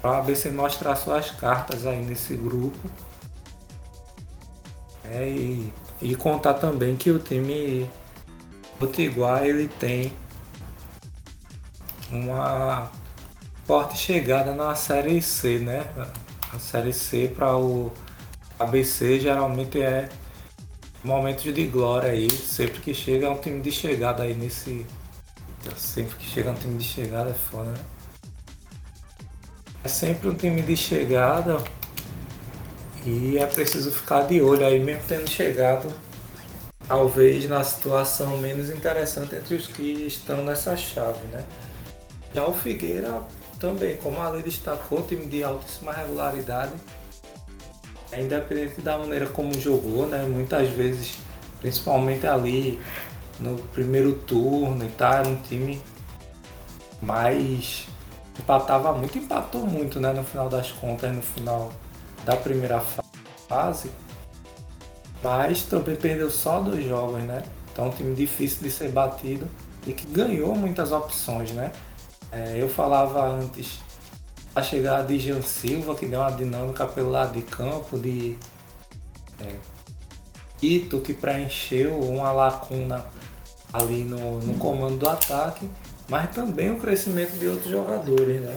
para 0.00 0.12
a 0.12 0.18
ABC 0.20 0.50
mostrar 0.50 0.96
suas 0.96 1.30
cartas 1.32 1.86
aí 1.86 2.02
nesse 2.02 2.34
grupo. 2.34 2.78
É, 5.04 5.28
e 5.28 5.70
e 6.00 6.14
contar 6.14 6.54
também 6.54 6.96
que 6.96 7.10
o 7.10 7.18
time 7.18 7.90
Potiguar 8.78 9.44
ele 9.44 9.68
tem 9.68 10.12
uma 12.10 12.90
forte 13.64 13.96
chegada 13.96 14.54
na 14.54 14.74
Série 14.74 15.22
C, 15.22 15.58
né? 15.58 15.86
A 16.52 16.58
Série 16.58 16.92
C 16.92 17.32
para 17.34 17.56
o 17.56 17.90
ABC 18.58 19.18
geralmente 19.18 19.80
é 19.80 20.08
momentos 21.06 21.44
de 21.44 21.66
glória 21.66 22.10
aí. 22.10 22.30
Sempre 22.30 22.80
que 22.80 22.92
chega 22.92 23.26
é 23.26 23.30
um 23.30 23.38
time 23.38 23.60
de 23.60 23.70
chegada 23.72 24.24
aí 24.24 24.34
nesse. 24.34 24.84
Sempre 25.76 26.16
que 26.16 26.26
chega 26.26 26.50
um 26.50 26.54
time 26.54 26.76
de 26.76 26.84
chegada 26.84 27.30
é 27.30 27.34
foda, 27.34 27.70
né? 27.70 27.78
É 29.82 29.88
sempre 29.88 30.28
um 30.28 30.34
time 30.34 30.62
de 30.62 30.76
chegada 30.76 31.62
e 33.04 33.38
é 33.38 33.46
preciso 33.46 33.92
ficar 33.92 34.22
de 34.22 34.42
olho 34.42 34.66
aí, 34.66 34.80
mesmo 34.80 35.02
tendo 35.06 35.28
chegado, 35.28 35.92
talvez 36.88 37.48
na 37.48 37.62
situação 37.62 38.36
menos 38.38 38.68
interessante 38.68 39.36
entre 39.36 39.54
os 39.54 39.68
que 39.68 40.06
estão 40.06 40.44
nessa 40.44 40.76
chave, 40.76 41.24
né? 41.28 41.44
Já 42.34 42.44
o 42.46 42.52
Figueira 42.52 43.22
também, 43.60 43.96
como 43.96 44.20
a 44.20 44.28
lei 44.28 44.42
destacou, 44.42 45.02
time 45.02 45.26
de 45.26 45.42
altíssima 45.42 45.92
regularidade, 45.92 46.72
independente 48.22 48.80
da 48.80 48.98
maneira 48.98 49.26
como 49.26 49.52
jogou, 49.60 50.06
né? 50.06 50.22
Muitas 50.24 50.68
vezes, 50.68 51.18
principalmente 51.60 52.26
ali 52.26 52.80
no 53.38 53.56
primeiro 53.56 54.14
turno 54.14 54.84
e 54.84 54.88
tal, 54.90 55.12
era 55.12 55.28
um 55.28 55.36
time 55.36 55.80
mais 57.02 57.86
empatava 58.38 58.92
muito, 58.92 59.18
empatou 59.18 59.66
muito, 59.66 59.98
né, 59.98 60.12
no 60.12 60.22
final 60.22 60.48
das 60.48 60.70
contas, 60.72 61.14
no 61.14 61.22
final 61.22 61.72
da 62.24 62.36
primeira 62.36 62.82
fase. 63.48 63.90
Mas 65.22 65.62
também 65.62 65.96
perdeu 65.96 66.30
só 66.30 66.60
dois 66.60 66.84
jogos, 66.84 67.22
né? 67.22 67.42
Então 67.72 67.88
um 67.88 67.90
time 67.90 68.14
difícil 68.14 68.62
de 68.62 68.70
ser 68.70 68.90
batido 68.90 69.48
e 69.86 69.92
que 69.92 70.06
ganhou 70.06 70.54
muitas 70.54 70.92
opções, 70.92 71.50
né? 71.52 71.72
É, 72.30 72.56
eu 72.60 72.68
falava 72.68 73.26
antes 73.26 73.80
a 74.56 74.62
chegada 74.62 75.06
de 75.06 75.18
Jean 75.18 75.42
Silva, 75.42 75.94
que 75.94 76.06
deu 76.06 76.18
uma 76.18 76.32
dinâmica 76.32 76.86
pelo 76.86 77.10
lado 77.10 77.34
de 77.34 77.42
campo, 77.42 77.98
de 77.98 78.38
é, 79.38 79.54
Ito, 80.62 81.02
que 81.02 81.12
preencheu 81.12 82.00
uma 82.00 82.32
lacuna 82.32 83.04
ali 83.70 84.02
no, 84.02 84.40
no 84.40 84.54
comando 84.54 84.96
do 84.96 85.06
ataque, 85.06 85.68
mas 86.08 86.30
também 86.34 86.70
o 86.70 86.78
crescimento 86.78 87.32
de 87.38 87.46
outros 87.46 87.70
jogadores, 87.70 88.40
né? 88.40 88.56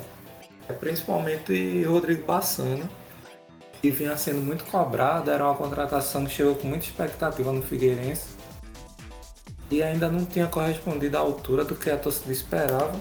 É, 0.69 0.73
principalmente 0.73 1.83
Rodrigo 1.83 2.25
Bassano, 2.25 2.89
que 3.81 3.91
vinha 3.91 4.15
sendo 4.15 4.39
muito 4.39 4.63
cobrado, 4.63 5.29
era 5.29 5.43
uma 5.43 5.55
contratação 5.55 6.25
que 6.25 6.31
chegou 6.31 6.55
com 6.55 6.67
muita 6.67 6.85
expectativa 6.85 7.51
no 7.51 7.61
Figueirense 7.61 8.27
e 9.69 9.83
ainda 9.83 10.09
não 10.09 10.23
tinha 10.23 10.47
correspondido 10.47 11.17
à 11.17 11.19
altura 11.19 11.65
do 11.65 11.75
que 11.75 11.89
a 11.89 11.97
torcida 11.97 12.31
esperava. 12.31 12.93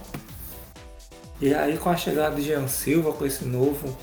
E 1.40 1.54
aí 1.54 1.78
com 1.78 1.88
a 1.88 1.96
chegada 1.96 2.34
de 2.34 2.42
Jean 2.42 2.66
Silva, 2.66 3.12
com 3.12 3.24
esse 3.24 3.44
novo, 3.44 3.96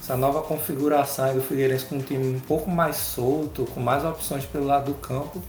essa 0.00 0.16
nova 0.16 0.40
configuração 0.40 1.34
do 1.34 1.42
Figueirense 1.42 1.84
com 1.84 1.96
um 1.96 2.00
time 2.00 2.34
um 2.34 2.40
pouco 2.40 2.70
mais 2.70 2.96
solto, 2.96 3.66
com 3.66 3.80
mais 3.80 4.02
opções 4.02 4.46
pelo 4.46 4.64
lado 4.64 4.92
do 4.92 4.94
campo, 4.98 5.42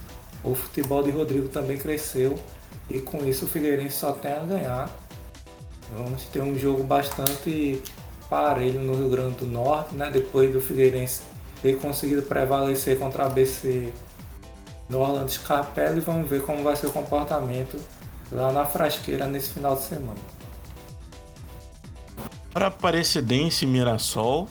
o 0.43 0.53
futebol 0.53 1.01
de 1.01 1.12
Rodrigo 1.12 1.47
também 1.47 1.77
cresceu 1.77 2.38
e 2.89 3.00
com 3.00 3.25
isso 3.25 3.45
o 3.45 3.47
Figueirense 3.47 3.95
só 3.95 4.12
tem 4.12 4.33
a 4.33 4.39
ganhar. 4.39 4.89
Vamos 5.95 6.23
ter 6.25 6.41
um 6.41 6.59
jogo 6.59 6.83
bastante 6.83 7.81
parelho 8.29 8.81
no 8.81 8.95
Rio 8.95 9.09
Grande 9.09 9.35
do 9.38 9.45
Norte, 9.45 9.95
né? 9.95 10.09
depois 10.12 10.51
do 10.51 10.59
Figueirense 10.59 11.21
ter 11.62 11.77
conseguido 11.77 12.21
prevalecer 12.21 13.00
contra 13.00 13.27
a 13.27 13.29
BC 13.29 13.93
no 14.89 15.00
Orlando 15.00 15.31
Scarpelli 15.31 16.00
e 16.00 16.01
vamos 16.01 16.29
ver 16.29 16.41
como 16.41 16.63
vai 16.63 16.75
ser 16.75 16.88
o 16.88 16.91
comportamento 16.91 17.79
lá 18.34 18.52
na 18.52 18.66
frasqueira 18.66 19.28
nesse 19.28 19.52
final 19.52 19.75
de 19.75 19.84
semana. 19.84 20.20
Para 22.52 22.68
Aparecidense 22.68 23.66
e 23.66 23.68
Mirassol, 23.68 24.48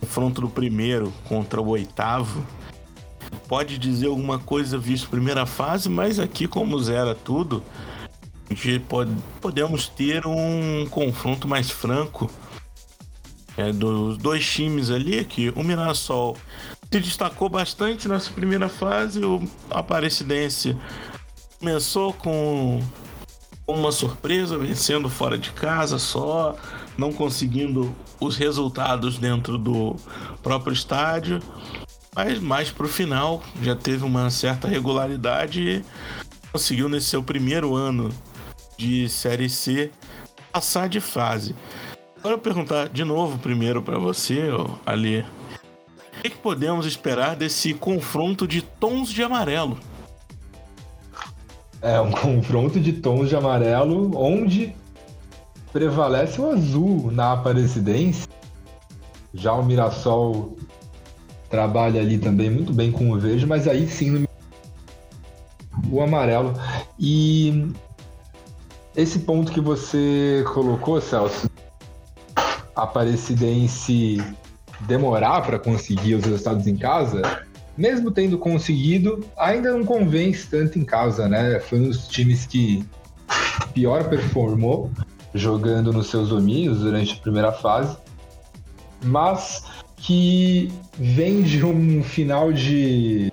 confronto 0.00 0.40
do 0.40 0.48
primeiro 0.48 1.12
contra 1.28 1.60
o 1.60 1.68
oitavo, 1.68 2.44
pode 3.48 3.78
dizer 3.78 4.06
alguma 4.06 4.38
coisa 4.38 4.78
visto 4.78 5.08
primeira 5.08 5.44
fase, 5.44 5.88
mas 5.88 6.18
aqui 6.18 6.46
como 6.46 6.78
zera 6.82 7.14
tudo, 7.14 7.62
a 8.50 8.54
gente 8.54 8.78
pode, 8.80 9.10
podemos 9.40 9.88
ter 9.88 10.26
um 10.26 10.86
confronto 10.90 11.46
mais 11.48 11.70
franco 11.70 12.30
é, 13.56 13.72
dos 13.72 14.16
dois 14.18 14.46
times 14.46 14.90
ali, 14.90 15.24
que 15.24 15.50
o 15.50 15.62
Mirassol 15.62 16.36
se 16.90 17.00
destacou 17.00 17.48
bastante 17.48 18.08
nessa 18.08 18.30
primeira 18.30 18.68
fase. 18.68 19.24
O 19.24 19.42
Aparecidense 19.70 20.76
começou 21.58 22.12
com 22.12 22.80
uma 23.66 23.90
surpresa, 23.90 24.58
vencendo 24.58 25.08
fora 25.08 25.38
de 25.38 25.50
casa 25.50 25.98
só, 25.98 26.56
não 26.96 27.12
conseguindo 27.12 27.94
os 28.20 28.36
resultados 28.36 29.18
dentro 29.18 29.56
do 29.58 29.96
próprio 30.42 30.72
estádio. 30.72 31.40
Mas 32.14 32.38
mais 32.38 32.70
para 32.70 32.86
o 32.86 32.88
final 32.88 33.42
já 33.62 33.74
teve 33.74 34.04
uma 34.04 34.30
certa 34.30 34.68
regularidade 34.68 35.60
e 35.60 35.84
conseguiu 36.52 36.88
nesse 36.88 37.06
seu 37.06 37.22
primeiro 37.22 37.74
ano 37.74 38.10
de 38.76 39.08
Série 39.08 39.48
C 39.48 39.90
passar 40.52 40.88
de 40.88 41.00
fase. 41.00 41.56
Agora 42.18 42.36
eu 42.36 42.38
perguntar 42.38 42.88
de 42.88 43.04
novo 43.04 43.38
primeiro 43.38 43.82
para 43.82 43.98
você, 43.98 44.48
Ali 44.86 45.24
que, 46.24 46.30
que 46.30 46.38
podemos 46.38 46.86
esperar 46.86 47.36
desse 47.36 47.74
confronto 47.74 48.48
de 48.48 48.62
tons 48.62 49.10
de 49.10 49.22
amarelo? 49.22 49.78
É 51.84 52.00
um 52.00 52.10
confronto 52.16 52.80
de 52.80 52.94
tons 52.94 53.28
de 53.28 53.36
amarelo 53.36 54.16
onde 54.16 54.74
prevalece 55.70 56.40
o 56.40 56.50
azul 56.50 57.12
na 57.12 57.34
Aparecidense. 57.34 58.26
Já 59.34 59.52
o 59.52 59.62
Mirassol 59.62 60.56
trabalha 61.50 62.00
ali 62.00 62.16
também 62.16 62.48
muito 62.48 62.72
bem 62.72 62.90
com 62.90 63.10
o 63.10 63.18
verde, 63.18 63.44
mas 63.44 63.68
aí 63.68 63.86
sim 63.86 64.24
o 65.90 66.00
amarelo. 66.00 66.54
E 66.98 67.70
esse 68.96 69.18
ponto 69.18 69.52
que 69.52 69.60
você 69.60 70.42
colocou, 70.54 71.00
Celso, 71.02 71.50
Aparecidense 72.74 74.24
demorar 74.80 75.42
para 75.42 75.58
conseguir 75.58 76.14
os 76.14 76.24
resultados 76.24 76.66
em 76.66 76.76
casa, 76.76 77.44
mesmo 77.76 78.10
tendo 78.10 78.38
conseguido, 78.38 79.24
ainda 79.36 79.72
não 79.72 79.84
convence 79.84 80.46
tanto 80.48 80.78
em 80.78 80.84
casa, 80.84 81.28
né? 81.28 81.58
Foi 81.60 81.78
um 81.78 81.88
dos 81.88 82.08
times 82.08 82.46
que 82.46 82.84
pior 83.72 84.08
performou 84.08 84.90
jogando 85.34 85.92
nos 85.92 86.08
seus 86.08 86.28
domínios 86.28 86.80
durante 86.80 87.14
a 87.14 87.22
primeira 87.22 87.52
fase, 87.52 87.96
mas 89.02 89.64
que 89.96 90.72
vem 90.98 91.42
de 91.42 91.64
um 91.64 92.02
final 92.02 92.52
de, 92.52 93.32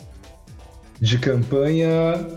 de 1.00 1.18
campanha 1.20 2.28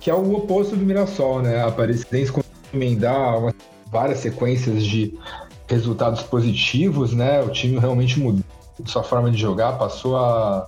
que 0.00 0.10
é 0.10 0.14
o 0.14 0.34
oposto 0.34 0.76
do 0.76 0.84
Mirassol, 0.84 1.40
né? 1.40 1.62
A 1.62 1.68
Aparecidense 1.68 2.30
conseguiu 2.30 2.58
emendar 2.74 3.54
várias 3.90 4.18
sequências 4.18 4.84
de 4.84 5.18
resultados 5.66 6.22
positivos, 6.24 7.14
né? 7.14 7.40
O 7.40 7.48
time 7.48 7.78
realmente 7.78 8.20
mudou 8.20 8.44
sua 8.84 9.02
forma 9.02 9.30
de 9.30 9.38
jogar, 9.38 9.78
passou 9.78 10.16
a 10.16 10.66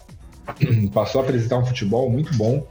passou 0.92 1.20
a 1.20 1.24
apresentar 1.24 1.58
um 1.58 1.66
futebol 1.66 2.10
muito 2.10 2.34
bom. 2.36 2.66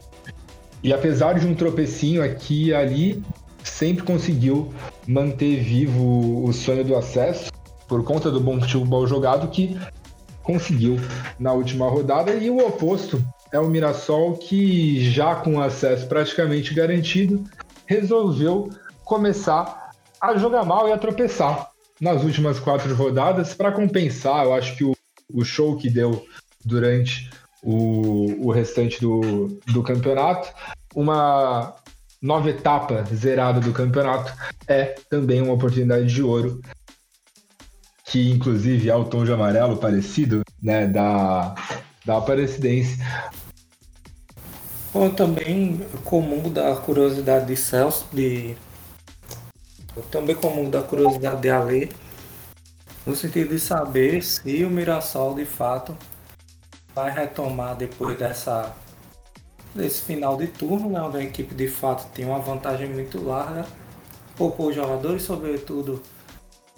E 0.84 0.94
apesar 0.94 1.40
de 1.40 1.48
um 1.48 1.56
tropecinho 1.56 2.24
aqui 2.24 2.68
e 2.68 2.74
ali, 2.74 3.24
sempre 3.64 4.04
conseguiu 4.04 4.74
manter 5.08 5.62
vivo 5.62 6.46
o 6.46 6.54
sonho 6.54 6.84
do 6.84 6.96
acesso 6.96 7.52
por 7.88 8.04
conta 8.04 8.32
do 8.32 8.40
bom 8.40 8.60
futebol 8.60 9.06
jogado 9.08 9.48
que 9.50 9.78
conseguiu 10.44 10.98
na 11.40 11.54
última 11.54 11.90
rodada 11.90 12.32
e 12.34 12.50
o 12.50 12.58
oposto 12.66 13.24
é 13.52 13.60
o 13.60 13.68
Mirassol 13.68 14.34
que 14.38 15.10
já 15.10 15.36
com 15.36 15.60
acesso 15.60 16.08
praticamente 16.08 16.74
garantido 16.74 17.44
resolveu 17.86 18.70
começar 19.04 19.92
a 20.22 20.36
jogar 20.38 20.64
mal 20.64 20.88
e 20.88 20.92
a 20.92 20.98
tropeçar 20.98 21.72
nas 22.00 22.24
últimas 22.24 22.60
quatro 22.60 22.94
rodadas 22.96 23.54
para 23.54 23.72
compensar. 23.72 24.46
Eu 24.46 24.54
acho 24.54 24.76
que 24.76 24.84
o, 24.84 24.96
o 25.34 25.44
show 25.44 25.78
que 25.78 25.90
deu 25.90 26.26
durante 26.64 27.30
o, 27.66 28.48
o 28.48 28.52
restante 28.52 29.02
do, 29.02 29.60
do 29.74 29.82
campeonato, 29.82 30.54
uma 30.94 31.76
nova 32.22 32.50
etapa 32.50 33.04
zerada 33.14 33.60
do 33.60 33.74
campeonato 33.74 34.32
é 34.68 34.96
também 35.10 35.42
uma 35.42 35.54
oportunidade 35.54 36.06
de 36.06 36.22
ouro 36.22 36.62
que 38.06 38.32
inclusive 38.32 38.88
é 38.88 38.96
o 38.96 39.04
tom 39.04 39.26
de 39.26 39.34
amarelo 39.34 39.78
parecido 39.78 40.44
né, 40.62 40.86
da, 40.86 41.56
da 42.06 42.18
Aparecidense. 42.18 43.00
Bom, 44.94 45.10
também 45.10 45.82
comum 46.04 46.50
da 46.50 46.76
curiosidade 46.76 47.48
de 47.48 47.58
Celso 47.58 48.06
de 48.14 48.56
também 50.12 50.36
como 50.36 50.70
da 50.70 50.84
curiosidade 50.84 51.42
de 51.42 51.50
Ale, 51.50 51.92
no 53.06 53.16
sentido 53.16 53.50
de 53.50 53.60
saber 53.60 54.24
se 54.24 54.64
o 54.64 54.70
Mirassol 54.70 55.34
de 55.34 55.46
fato 55.46 55.98
vai 56.96 57.12
retomar 57.12 57.76
depois 57.76 58.18
dessa 58.18 58.74
desse 59.74 60.04
final 60.04 60.38
de 60.38 60.48
turno, 60.48 60.90
né, 60.90 61.02
onde 61.02 61.18
a 61.18 61.22
equipe 61.22 61.54
de 61.54 61.68
fato 61.68 62.10
tem 62.14 62.24
uma 62.24 62.40
vantagem 62.40 62.88
muito 62.88 63.22
larga, 63.22 63.66
poupou 64.38 64.70
os 64.70 64.76
jogadores, 64.76 65.24
sobretudo 65.24 66.02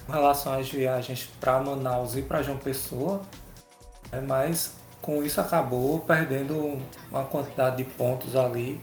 com 0.03 0.11
relação 0.11 0.53
às 0.53 0.67
viagens 0.67 1.29
para 1.39 1.59
Manaus 1.59 2.15
e 2.15 2.23
para 2.23 2.41
João 2.41 2.57
Pessoa, 2.57 3.21
né, 4.11 4.19
mas 4.19 4.73
com 4.99 5.23
isso 5.23 5.39
acabou 5.39 5.99
perdendo 5.99 6.81
uma 7.11 7.23
quantidade 7.23 7.77
de 7.77 7.83
pontos 7.83 8.35
ali 8.35 8.81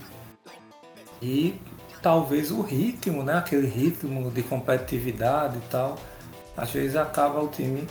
e 1.21 1.61
talvez 2.01 2.51
o 2.51 2.61
ritmo, 2.61 3.23
né? 3.23 3.39
Aquele 3.39 3.67
ritmo 3.67 4.31
de 4.31 4.43
competitividade 4.43 5.57
e 5.57 5.69
tal. 5.71 5.97
Às 6.55 6.71
vezes 6.71 6.97
acaba 6.97 7.43
o 7.43 7.49
time 7.49 7.89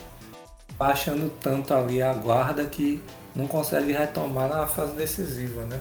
baixando 0.77 1.31
tanto 1.41 1.73
ali 1.73 2.01
a 2.01 2.13
guarda 2.13 2.63
que 2.65 3.01
não 3.35 3.47
consegue 3.47 3.91
retomar 3.91 4.49
na 4.49 4.67
fase 4.67 4.93
decisiva, 4.93 5.63
né? 5.65 5.79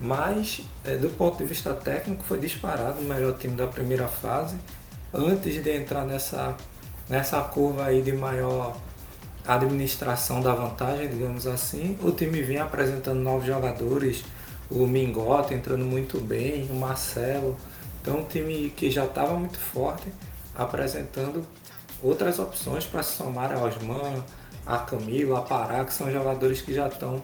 Mas, 0.00 0.60
é, 0.84 0.96
do 0.96 1.08
ponto 1.10 1.38
de 1.38 1.44
vista 1.44 1.72
técnico, 1.72 2.22
foi 2.24 2.38
disparado 2.38 3.00
o 3.00 3.04
melhor 3.04 3.36
time 3.38 3.54
da 3.54 3.66
primeira 3.66 4.06
fase. 4.06 4.56
Antes 5.12 5.62
de 5.62 5.70
entrar 5.70 6.04
nessa, 6.04 6.54
nessa 7.08 7.40
curva 7.40 7.86
aí 7.86 8.02
de 8.02 8.12
maior 8.12 8.76
administração 9.46 10.40
da 10.40 10.52
vantagem, 10.52 11.08
digamos 11.08 11.46
assim, 11.46 11.96
o 12.02 12.10
time 12.10 12.42
vinha 12.42 12.64
apresentando 12.64 13.20
novos 13.20 13.46
jogadores, 13.46 14.24
o 14.70 14.86
Mingota 14.86 15.54
entrando 15.54 15.84
muito 15.84 16.20
bem, 16.20 16.68
o 16.70 16.74
Marcelo. 16.74 17.56
Então, 18.02 18.18
um 18.18 18.24
time 18.24 18.70
que 18.70 18.90
já 18.90 19.04
estava 19.04 19.34
muito 19.34 19.58
forte, 19.58 20.12
apresentando 20.54 21.46
outras 22.02 22.38
opções 22.38 22.84
para 22.84 23.02
se 23.02 23.16
somar 23.16 23.52
a 23.52 23.58
Osman, 23.58 24.22
a 24.66 24.78
Camilo, 24.78 25.36
a 25.36 25.42
Pará, 25.42 25.84
que 25.84 25.94
são 25.94 26.10
jogadores 26.10 26.60
que 26.60 26.74
já 26.74 26.88
estão 26.88 27.22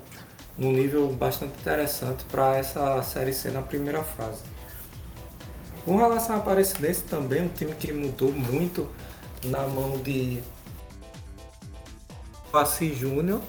num 0.56 0.72
nível 0.72 1.08
bastante 1.08 1.58
interessante 1.60 2.24
para 2.30 2.56
essa 2.56 3.02
Série 3.02 3.32
C 3.32 3.50
na 3.50 3.62
primeira 3.62 4.02
fase. 4.02 4.42
Com 5.84 5.96
relação 5.96 6.36
à 6.36 6.38
Aparecidense 6.38 7.02
também, 7.02 7.42
um 7.42 7.48
time 7.48 7.74
que 7.74 7.92
mudou 7.92 8.30
muito 8.30 8.88
na 9.44 9.66
mão 9.66 9.98
de 9.98 10.40
Passi 12.52 12.94
Júnior, 12.94 13.40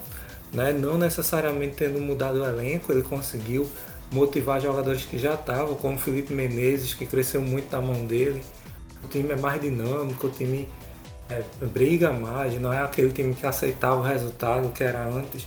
né? 0.52 0.72
não 0.72 0.98
necessariamente 0.98 1.76
tendo 1.76 2.00
mudado 2.00 2.40
o 2.40 2.44
elenco, 2.44 2.90
ele 2.90 3.02
conseguiu 3.02 3.68
motivar 4.10 4.60
jogadores 4.60 5.04
que 5.04 5.18
já 5.18 5.34
estavam, 5.34 5.74
como 5.76 5.98
Felipe 5.98 6.32
Menezes, 6.32 6.94
que 6.94 7.06
cresceu 7.06 7.40
muito 7.40 7.70
na 7.70 7.80
mão 7.80 8.04
dele. 8.06 8.42
O 9.04 9.08
time 9.08 9.32
é 9.32 9.36
mais 9.36 9.60
dinâmico, 9.60 10.26
o 10.26 10.30
time 10.30 10.68
é, 11.28 11.42
briga 11.66 12.12
mais, 12.12 12.60
não 12.60 12.72
é 12.72 12.82
aquele 12.82 13.12
time 13.12 13.34
que 13.34 13.46
aceitava 13.46 13.96
o 13.96 14.02
resultado 14.02 14.70
que 14.70 14.84
era 14.84 15.04
antes. 15.04 15.46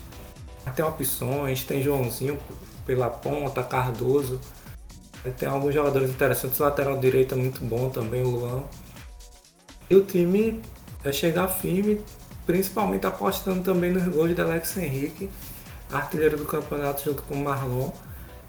Tem 0.76 0.84
opções, 0.84 1.64
tem 1.64 1.82
Joãozinho 1.82 2.38
pela 2.86 3.10
ponta, 3.10 3.64
Cardoso. 3.64 4.40
Tem 5.38 5.48
alguns 5.48 5.74
jogadores 5.74 6.10
interessantes, 6.10 6.60
o 6.60 6.64
lateral 6.64 6.98
direito 6.98 7.34
é 7.34 7.38
muito 7.38 7.64
bom 7.64 7.90
também, 7.90 8.24
o 8.24 8.30
Luan. 8.30 8.64
E 9.90 9.96
o 9.96 10.04
time 10.04 10.62
é 11.04 11.12
chegar 11.12 11.48
firme, 11.48 12.02
principalmente 12.46 13.06
apostando 13.06 13.62
também 13.62 13.92
nos 13.92 14.08
gols 14.08 14.34
de 14.34 14.42
Alex 14.42 14.78
Henrique, 14.78 15.30
artilheiro 15.92 16.38
do 16.38 16.46
campeonato 16.46 17.04
junto 17.04 17.24
com 17.24 17.36
o 17.36 17.44
Marlon. 17.44 17.92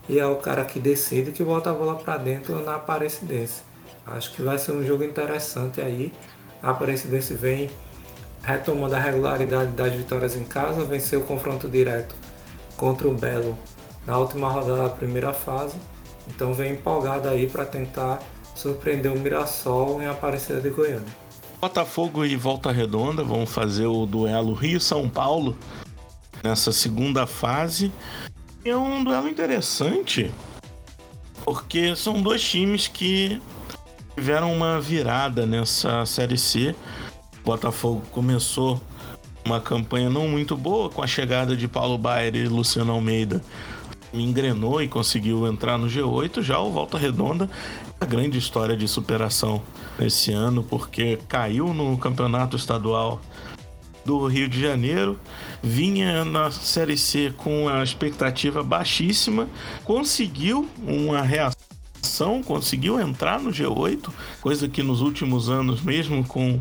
E 0.09 0.19
é 0.19 0.27
o 0.27 0.37
cara 0.37 0.65
que 0.65 0.81
decide 0.81 1.33
que 1.33 1.45
bota 1.45 1.71
a 1.71 1.75
bola 1.75 1.97
para 1.97 2.17
dentro 2.17 2.59
na 2.65 2.77
Aparecidense. 2.77 3.63
Acho 4.07 4.33
que 4.33 4.43
vai 4.43 4.59
ser 4.59 4.73
um 4.73 4.85
jogo 4.85 5.05
interessante 5.05 5.81
aí. 5.81 6.13
A 6.63 6.71
Aparecidense 6.71 7.35
vem 7.35 7.71
retomando 8.43 8.95
a 8.95 8.99
regularidade 8.99 9.73
das 9.73 9.93
vitórias 9.93 10.37
em 10.37 10.45
casa, 10.45 10.85
venceu 10.85 11.21
o 11.21 11.25
confronto 11.25 11.69
direto 11.69 12.15
contra 12.77 13.09
o 13.09 13.15
Belo 13.15 13.59
na 14.07 14.17
última 14.19 14.49
rodada 14.49 14.85
da 14.85 14.89
primeira 14.89 15.33
fase. 15.33 15.77
Então 16.27 16.55
vem 16.55 16.73
empolgado 16.73 17.29
aí 17.29 17.47
para 17.47 17.65
tentar 17.65 18.21
surpreender 18.55 19.13
o 19.13 19.19
Mirassol 19.19 20.03
em 20.03 20.07
Aparecida 20.07 20.61
de 20.61 20.71
Goiânia. 20.71 21.29
Botafogo 21.61 22.25
e 22.25 22.37
Volta 22.37 22.71
Redonda 22.71 23.25
vão 23.25 23.47
fazer 23.47 23.87
o 23.87 24.07
duelo 24.07 24.55
Rio-São 24.55 25.09
Paulo 25.09 25.57
nessa 26.43 26.73
segunda 26.73 27.27
fase. 27.27 27.93
É 28.65 28.77
um 28.77 29.03
duelo 29.03 29.29
interessante, 29.29 30.33
porque 31.45 31.97
são 31.97 32.23
dois 32.23 32.43
times 32.43 32.87
que 32.87 33.41
tiveram 34.19 34.53
uma 34.53 34.81
virada 34.81 35.47
nessa 35.47 36.05
Série 36.05 36.37
C. 36.37 36.75
O 37.41 37.45
Botafogo 37.45 38.03
começou 38.11 38.81
uma 39.45 39.61
campanha 39.61 40.11
não 40.11 40.27
muito 40.27 40.57
boa 40.57 40.91
com 40.91 41.01
a 41.01 41.07
chegada 41.07 41.57
de 41.57 41.69
Paulo 41.69 41.97
Baier 41.97 42.35
e 42.35 42.49
Luciano 42.49 42.93
Almeida. 42.93 43.41
Engrenou 44.13 44.83
e 44.83 44.89
conseguiu 44.89 45.47
entrar 45.47 45.79
no 45.79 45.87
G8. 45.87 46.43
Já 46.43 46.59
o 46.59 46.73
Volta 46.73 46.99
Redonda 46.99 47.49
a 48.01 48.05
grande 48.05 48.39
história 48.39 48.77
de 48.77 48.89
superação 48.89 49.63
esse 50.01 50.33
ano, 50.33 50.65
porque 50.65 51.21
caiu 51.29 51.73
no 51.73 51.97
campeonato 51.97 52.57
estadual 52.57 53.21
do 54.05 54.27
Rio 54.27 54.49
de 54.49 54.61
Janeiro, 54.61 55.17
vinha 55.63 56.25
na 56.25 56.51
Série 56.51 56.99
C 56.99 57.33
com 57.37 57.69
a 57.69 57.85
expectativa 57.85 58.65
baixíssima, 58.65 59.49
conseguiu 59.85 60.69
uma 60.85 61.23
reação, 61.23 61.68
conseguiu 62.43 63.01
entrar 63.01 63.41
no 63.41 63.51
G8, 63.51 64.11
coisa 64.41 64.69
que 64.69 64.83
nos 64.83 65.01
últimos 65.01 65.49
anos, 65.49 65.83
mesmo 65.83 66.25
com 66.25 66.61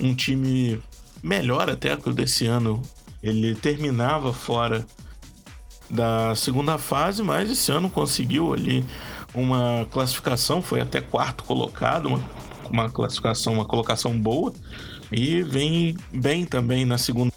um 0.00 0.14
time 0.14 0.80
melhor 1.22 1.70
até 1.70 1.96
que 1.96 2.08
o 2.08 2.12
desse 2.12 2.46
ano, 2.46 2.82
ele 3.22 3.54
terminava 3.54 4.32
fora 4.32 4.86
da 5.88 6.34
segunda 6.34 6.78
fase, 6.78 7.22
mas 7.22 7.50
esse 7.50 7.70
ano 7.70 7.88
conseguiu 7.88 8.52
ali 8.52 8.84
uma 9.34 9.86
classificação, 9.90 10.62
foi 10.62 10.80
até 10.80 11.00
quarto 11.00 11.44
colocado, 11.44 12.06
uma, 12.06 12.22
uma 12.70 12.90
classificação, 12.90 13.54
uma 13.54 13.64
colocação 13.64 14.18
boa. 14.18 14.52
E 15.12 15.42
vem 15.42 15.96
bem 16.12 16.44
também 16.44 16.84
na 16.84 16.98
segunda 16.98 17.32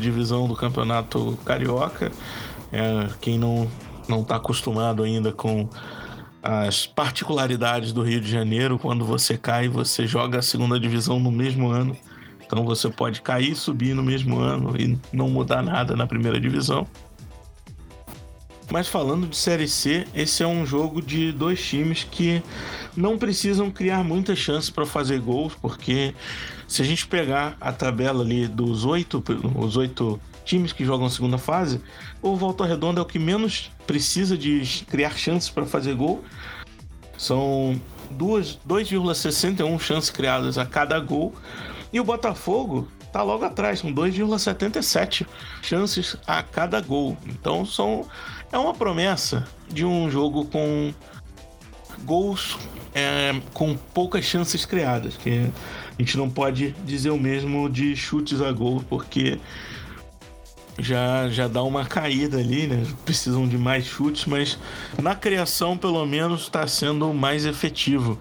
divisão 0.00 0.48
do 0.48 0.56
campeonato 0.56 1.38
carioca. 1.44 2.10
É, 2.72 3.08
quem 3.20 3.38
não 3.38 3.68
não 4.08 4.22
está 4.22 4.36
acostumado 4.36 5.02
ainda 5.02 5.32
com 5.32 5.68
as 6.42 6.86
particularidades 6.86 7.92
do 7.92 8.02
Rio 8.02 8.20
de 8.20 8.30
Janeiro, 8.30 8.78
quando 8.78 9.04
você 9.04 9.38
cai, 9.38 9.68
você 9.68 10.06
joga 10.06 10.40
a 10.40 10.42
segunda 10.42 10.78
divisão 10.78 11.20
no 11.20 11.30
mesmo 11.30 11.68
ano. 11.68 11.96
Então 12.44 12.64
você 12.64 12.90
pode 12.90 13.22
cair 13.22 13.52
e 13.52 13.54
subir 13.54 13.94
no 13.94 14.02
mesmo 14.02 14.38
ano 14.38 14.74
e 14.76 14.98
não 15.12 15.30
mudar 15.30 15.62
nada 15.62 15.94
na 15.94 16.06
primeira 16.06 16.40
divisão. 16.40 16.86
Mas 18.70 18.88
falando 18.88 19.26
de 19.26 19.36
Série 19.36 19.68
C, 19.68 20.06
esse 20.14 20.42
é 20.42 20.46
um 20.46 20.64
jogo 20.64 21.00
de 21.00 21.30
dois 21.30 21.62
times 21.64 22.04
que 22.10 22.42
não 22.96 23.18
precisam 23.18 23.70
criar 23.70 24.02
muitas 24.02 24.38
chances 24.38 24.70
para 24.70 24.86
fazer 24.86 25.20
gols, 25.20 25.54
porque 25.60 26.14
se 26.66 26.82
a 26.82 26.84
gente 26.84 27.06
pegar 27.06 27.56
a 27.60 27.70
tabela 27.70 28.24
ali 28.24 28.48
dos 28.48 28.84
oito, 28.84 29.22
os 29.54 29.76
oito 29.76 30.18
times 30.44 30.72
que 30.72 30.84
jogam 30.84 31.08
segunda 31.08 31.38
fase, 31.38 31.80
o 32.20 32.36
Volta 32.36 32.64
Redonda 32.64 33.00
é 33.00 33.02
o 33.02 33.06
que 33.06 33.18
menos 33.18 33.70
precisa 33.86 34.36
de 34.36 34.84
criar 34.88 35.16
chances 35.16 35.48
para 35.48 35.64
fazer 35.64 35.94
gol. 35.94 36.24
São 37.16 37.80
2,61 38.16 39.78
chances 39.80 40.10
criadas 40.10 40.58
a 40.58 40.66
cada 40.66 40.98
gol. 40.98 41.34
E 41.92 42.00
o 42.00 42.04
Botafogo 42.04 42.88
tá 43.12 43.22
logo 43.22 43.44
atrás, 43.44 43.82
com 43.82 43.92
2,77 43.92 45.26
chances 45.60 46.16
a 46.26 46.42
cada 46.42 46.80
gol. 46.80 47.16
Então 47.26 47.64
são 47.64 48.06
é 48.50 48.58
uma 48.58 48.74
promessa 48.74 49.46
de 49.68 49.84
um 49.84 50.10
jogo 50.10 50.46
com 50.46 50.92
gols 52.04 52.58
é, 52.94 53.34
com 53.54 53.74
poucas 53.74 54.24
chances 54.24 54.64
criadas, 54.64 55.16
que 55.16 55.50
a 55.98 56.02
gente 56.02 56.16
não 56.16 56.28
pode 56.28 56.72
dizer 56.84 57.10
o 57.10 57.18
mesmo 57.18 57.68
de 57.68 57.96
chutes 57.96 58.40
a 58.40 58.52
gol, 58.52 58.84
porque 58.88 59.38
já, 60.78 61.28
já 61.28 61.48
dá 61.48 61.62
uma 61.62 61.84
caída 61.84 62.38
ali, 62.38 62.66
né? 62.66 62.84
Precisam 63.04 63.48
de 63.48 63.58
mais 63.58 63.84
chutes, 63.84 64.26
mas 64.26 64.58
na 65.00 65.14
criação, 65.14 65.76
pelo 65.76 66.04
menos, 66.06 66.42
está 66.42 66.66
sendo 66.66 67.12
mais 67.12 67.44
efetivo 67.44 68.18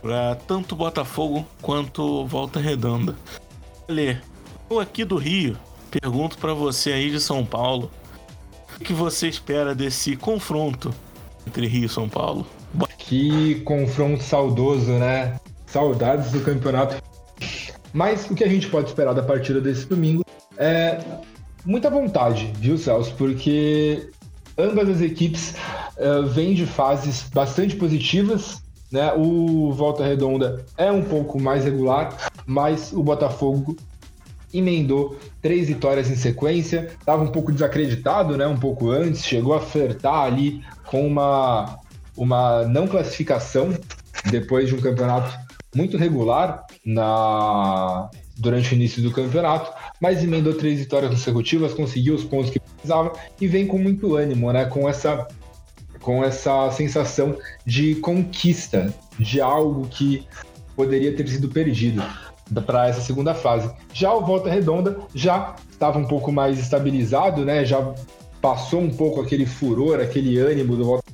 para 0.00 0.34
tanto 0.34 0.76
Botafogo 0.76 1.46
quanto 1.60 2.26
Volta 2.26 2.60
Redonda. 2.60 3.16
Lê, 3.88 4.16
eu 4.70 4.78
aqui 4.78 5.04
do 5.04 5.16
Rio 5.16 5.56
pergunto 5.90 6.38
para 6.38 6.52
você 6.52 6.92
aí 6.92 7.10
de 7.10 7.20
São 7.20 7.44
Paulo 7.44 7.90
o 8.76 8.84
que 8.84 8.92
você 8.92 9.26
espera 9.26 9.74
desse 9.74 10.16
confronto 10.16 10.94
entre 11.46 11.66
Rio 11.66 11.86
e 11.86 11.88
São 11.88 12.08
Paulo? 12.08 12.46
Que 12.98 13.60
confronto 13.62 14.22
saudoso, 14.22 14.92
né? 14.92 15.40
Saudades 15.66 16.30
do 16.30 16.40
campeonato. 16.40 17.02
Mas 17.92 18.30
o 18.30 18.34
que 18.34 18.44
a 18.44 18.48
gente 18.48 18.68
pode 18.68 18.88
esperar 18.88 19.14
da 19.14 19.22
partida 19.22 19.60
desse 19.60 19.86
domingo 19.86 20.22
é 20.56 21.00
muita 21.68 21.90
vontade, 21.90 22.50
viu, 22.58 22.78
Celso? 22.78 23.14
Porque 23.14 24.08
ambas 24.56 24.88
as 24.88 25.02
equipes 25.02 25.54
uh, 25.98 26.26
vêm 26.26 26.54
de 26.54 26.64
fases 26.64 27.28
bastante 27.28 27.76
positivas. 27.76 28.62
Né? 28.90 29.12
O 29.12 29.70
Volta 29.72 30.02
Redonda 30.02 30.64
é 30.78 30.90
um 30.90 31.04
pouco 31.04 31.38
mais 31.38 31.64
regular, 31.64 32.16
mas 32.46 32.90
o 32.90 33.02
Botafogo 33.02 33.76
emendou 34.52 35.18
três 35.42 35.68
vitórias 35.68 36.10
em 36.10 36.16
sequência, 36.16 36.90
estava 36.98 37.22
um 37.22 37.30
pouco 37.30 37.52
desacreditado, 37.52 38.34
né, 38.34 38.46
um 38.46 38.56
pouco 38.56 38.90
antes, 38.90 39.22
chegou 39.22 39.52
a 39.52 39.60
flertar 39.60 40.22
ali 40.22 40.64
com 40.86 41.06
uma, 41.06 41.78
uma 42.16 42.62
não 42.62 42.88
classificação 42.88 43.76
depois 44.30 44.68
de 44.68 44.74
um 44.74 44.80
campeonato 44.80 45.38
muito 45.76 45.98
regular 45.98 46.64
na 46.82 48.08
durante 48.38 48.72
o 48.72 48.76
início 48.76 49.02
do 49.02 49.10
campeonato, 49.10 49.70
mas 50.00 50.22
emendou 50.22 50.54
três 50.54 50.78
vitórias 50.78 51.10
consecutivas, 51.10 51.74
conseguiu 51.74 52.14
os 52.14 52.24
pontos 52.24 52.50
que 52.50 52.60
precisava 52.60 53.12
e 53.40 53.46
vem 53.46 53.66
com 53.66 53.78
muito 53.78 54.16
ânimo, 54.16 54.52
né, 54.52 54.64
com 54.66 54.88
essa 54.88 55.26
com 56.00 56.24
essa 56.24 56.70
sensação 56.70 57.36
de 57.66 57.96
conquista, 57.96 58.94
de 59.18 59.40
algo 59.40 59.86
que 59.88 60.26
poderia 60.74 61.14
ter 61.14 61.28
sido 61.28 61.48
perdido 61.48 62.02
para 62.64 62.88
essa 62.88 63.00
segunda 63.00 63.34
fase. 63.34 63.70
Já 63.92 64.14
o 64.14 64.24
Volta 64.24 64.48
Redonda 64.48 64.96
já 65.14 65.56
estava 65.70 65.98
um 65.98 66.06
pouco 66.06 66.32
mais 66.32 66.58
estabilizado, 66.58 67.44
né? 67.44 67.64
Já 67.64 67.94
passou 68.40 68.80
um 68.80 68.90
pouco 68.90 69.20
aquele 69.20 69.44
furor, 69.44 70.00
aquele 70.00 70.38
ânimo 70.38 70.76
do 70.76 70.84
Volta 70.84 71.04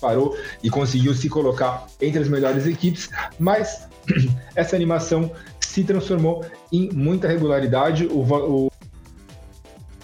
parou 0.00 0.36
e 0.62 0.68
conseguiu 0.68 1.14
se 1.14 1.28
colocar 1.28 1.86
entre 2.00 2.20
as 2.20 2.28
melhores 2.28 2.66
equipes, 2.66 3.08
mas 3.38 3.88
essa 4.54 4.76
animação 4.76 5.30
se 5.60 5.84
transformou 5.84 6.44
em 6.72 6.90
muita 6.92 7.28
regularidade. 7.28 8.06
O, 8.06 8.20
o 8.20 8.70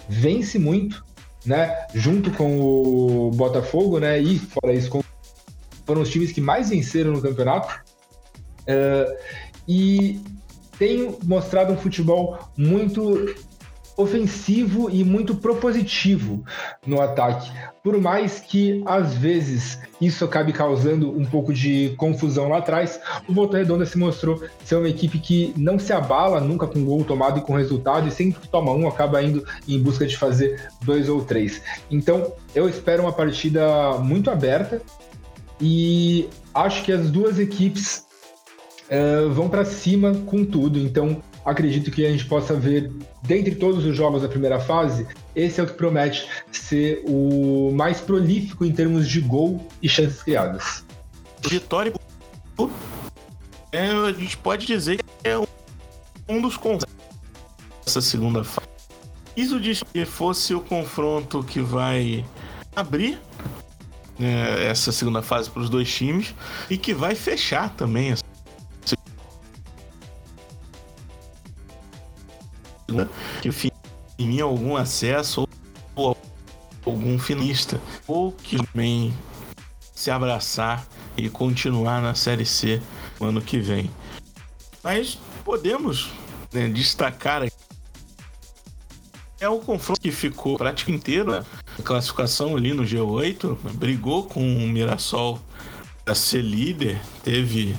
vence 0.07 0.59
muito, 0.59 1.03
né? 1.45 1.87
Junto 1.93 2.31
com 2.31 2.59
o 2.59 3.31
Botafogo, 3.31 3.99
né? 3.99 4.19
E 4.19 4.37
fora 4.39 4.73
isso, 4.73 5.03
foram 5.85 6.01
os 6.01 6.09
times 6.09 6.31
que 6.31 6.41
mais 6.41 6.69
venceram 6.69 7.11
no 7.11 7.21
campeonato. 7.21 7.81
Uh, 8.61 9.17
e 9.67 10.21
tem 10.77 11.17
mostrado 11.23 11.73
um 11.73 11.77
futebol 11.77 12.39
muito 12.57 13.33
ofensivo 13.97 14.89
e 14.89 15.03
muito 15.03 15.35
propositivo 15.35 16.43
no 16.85 17.01
ataque. 17.01 17.51
Por 17.83 17.99
mais 17.99 18.39
que 18.39 18.81
às 18.85 19.13
vezes 19.13 19.79
isso 19.99 20.23
acabe 20.25 20.53
causando 20.53 21.09
um 21.09 21.25
pouco 21.25 21.53
de 21.53 21.93
confusão 21.97 22.49
lá 22.49 22.57
atrás, 22.57 22.99
o 23.27 23.33
Volta 23.33 23.57
Redonda 23.57 23.85
se 23.85 23.97
mostrou 23.97 24.41
ser 24.63 24.75
uma 24.75 24.89
equipe 24.89 25.19
que 25.19 25.53
não 25.57 25.77
se 25.77 25.91
abala 25.93 26.39
nunca 26.39 26.65
com 26.65 26.83
gol 26.83 27.03
tomado 27.03 27.39
e 27.39 27.41
com 27.41 27.53
resultado, 27.53 28.07
e 28.07 28.11
sempre 28.11 28.39
que 28.41 28.47
toma 28.47 28.71
um 28.71 28.87
acaba 28.87 29.21
indo 29.21 29.45
em 29.67 29.79
busca 29.79 30.05
de 30.05 30.17
fazer 30.17 30.69
dois 30.81 31.09
ou 31.09 31.23
três. 31.23 31.61
Então 31.91 32.33
eu 32.55 32.67
espero 32.69 33.03
uma 33.03 33.13
partida 33.13 33.97
muito 33.99 34.29
aberta 34.31 34.81
e 35.61 36.27
acho 36.53 36.83
que 36.83 36.91
as 36.91 37.09
duas 37.09 37.39
equipes 37.39 38.05
uh, 38.89 39.29
vão 39.31 39.49
para 39.49 39.65
cima 39.65 40.13
com 40.25 40.43
tudo. 40.45 40.79
Então 40.79 41.21
acredito 41.45 41.91
que 41.91 42.05
a 42.05 42.11
gente 42.11 42.25
possa 42.25 42.53
ver, 42.55 42.91
dentre 43.21 43.55
todos 43.55 43.85
os 43.85 43.95
jogos 43.95 44.21
da 44.21 44.27
primeira 44.27 44.59
fase, 44.59 45.07
esse 45.35 45.59
é 45.59 45.63
o 45.63 45.67
que 45.67 45.73
promete 45.73 46.27
ser 46.51 47.03
o 47.07 47.71
mais 47.73 47.99
prolífico 47.99 48.65
em 48.65 48.71
termos 48.71 49.07
de 49.07 49.19
gol 49.21 49.65
e 49.81 49.89
chances 49.89 50.21
criadas. 50.23 50.83
Vitória 51.41 51.93
é, 53.71 53.89
a 53.89 54.11
gente 54.13 54.37
pode 54.37 54.67
dizer 54.67 54.97
que 54.97 55.27
é 55.27 55.37
um 56.29 56.39
dos 56.39 56.55
confrontos 56.55 56.85
dessa 57.83 58.01
segunda 58.01 58.43
fase. 58.43 58.67
Isso 59.35 59.59
diz 59.59 59.81
que 59.81 60.05
fosse 60.05 60.53
o 60.53 60.61
confronto 60.61 61.43
que 61.43 61.59
vai 61.59 62.23
abrir 62.75 63.19
né, 64.19 64.67
essa 64.67 64.91
segunda 64.91 65.23
fase 65.23 65.49
para 65.49 65.63
os 65.63 65.69
dois 65.69 65.91
times 65.91 66.35
e 66.69 66.77
que 66.77 66.93
vai 66.93 67.15
fechar 67.15 67.71
também 67.71 68.11
essa 68.11 68.23
que 73.41 73.71
em 74.19 74.41
algum 74.41 74.75
acesso 74.75 75.47
ou 75.95 76.17
algum 76.85 77.17
finista 77.17 77.81
ou 78.07 78.31
que 78.31 78.57
também 78.57 79.13
se 79.93 80.11
abraçar 80.11 80.85
e 81.15 81.29
continuar 81.29 82.01
na 82.01 82.15
Série 82.15 82.45
C 82.45 82.81
no 83.19 83.27
ano 83.27 83.41
que 83.41 83.59
vem. 83.59 83.89
Mas 84.83 85.17
podemos 85.43 86.11
né, 86.51 86.67
destacar 86.67 87.47
é 89.39 89.49
o 89.49 89.59
confronto 89.59 89.99
que 89.99 90.11
ficou 90.11 90.57
praticamente 90.57 91.01
inteiro 91.01 91.31
né? 91.31 91.43
a 91.77 91.81
classificação 91.81 92.55
ali 92.55 92.73
no 92.73 92.83
G8, 92.83 93.57
brigou 93.73 94.23
com 94.23 94.41
o 94.41 94.67
Mirassol 94.67 95.39
para 96.05 96.15
ser 96.15 96.41
líder, 96.41 97.01
teve, 97.23 97.75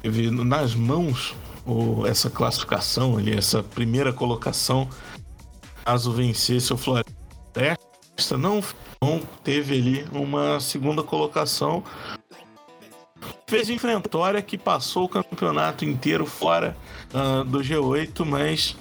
teve 0.00 0.30
nas 0.30 0.74
mãos 0.74 1.34
o, 1.66 2.06
essa 2.06 2.28
classificação 2.28 3.16
ali, 3.16 3.36
essa 3.36 3.62
primeira 3.62 4.12
colocação, 4.12 4.88
caso 5.84 6.12
vencesse 6.12 6.72
o 6.72 6.76
Floresta, 6.76 8.36
não, 8.38 8.62
não 9.00 9.20
teve 9.42 9.74
ali 9.74 10.06
uma 10.12 10.60
segunda 10.60 11.02
colocação. 11.02 11.82
Fez 13.46 13.68
enfrentória 13.68 14.40
que 14.40 14.56
passou 14.56 15.04
o 15.04 15.08
campeonato 15.08 15.84
inteiro 15.84 16.26
fora 16.26 16.76
uh, 17.12 17.44
do 17.44 17.60
G8, 17.60 18.24
mas 18.24 18.76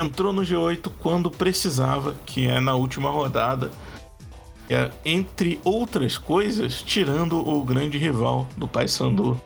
entrou 0.00 0.32
no 0.32 0.42
G8 0.42 0.90
quando 0.98 1.30
precisava, 1.30 2.16
que 2.26 2.46
é 2.48 2.58
na 2.58 2.74
última 2.74 3.10
rodada. 3.10 3.70
É, 4.70 4.90
entre 5.04 5.60
outras 5.64 6.16
coisas, 6.16 6.82
tirando 6.82 7.36
o 7.46 7.62
grande 7.62 7.98
rival 7.98 8.48
do 8.56 8.66
Paysandu 8.66 9.38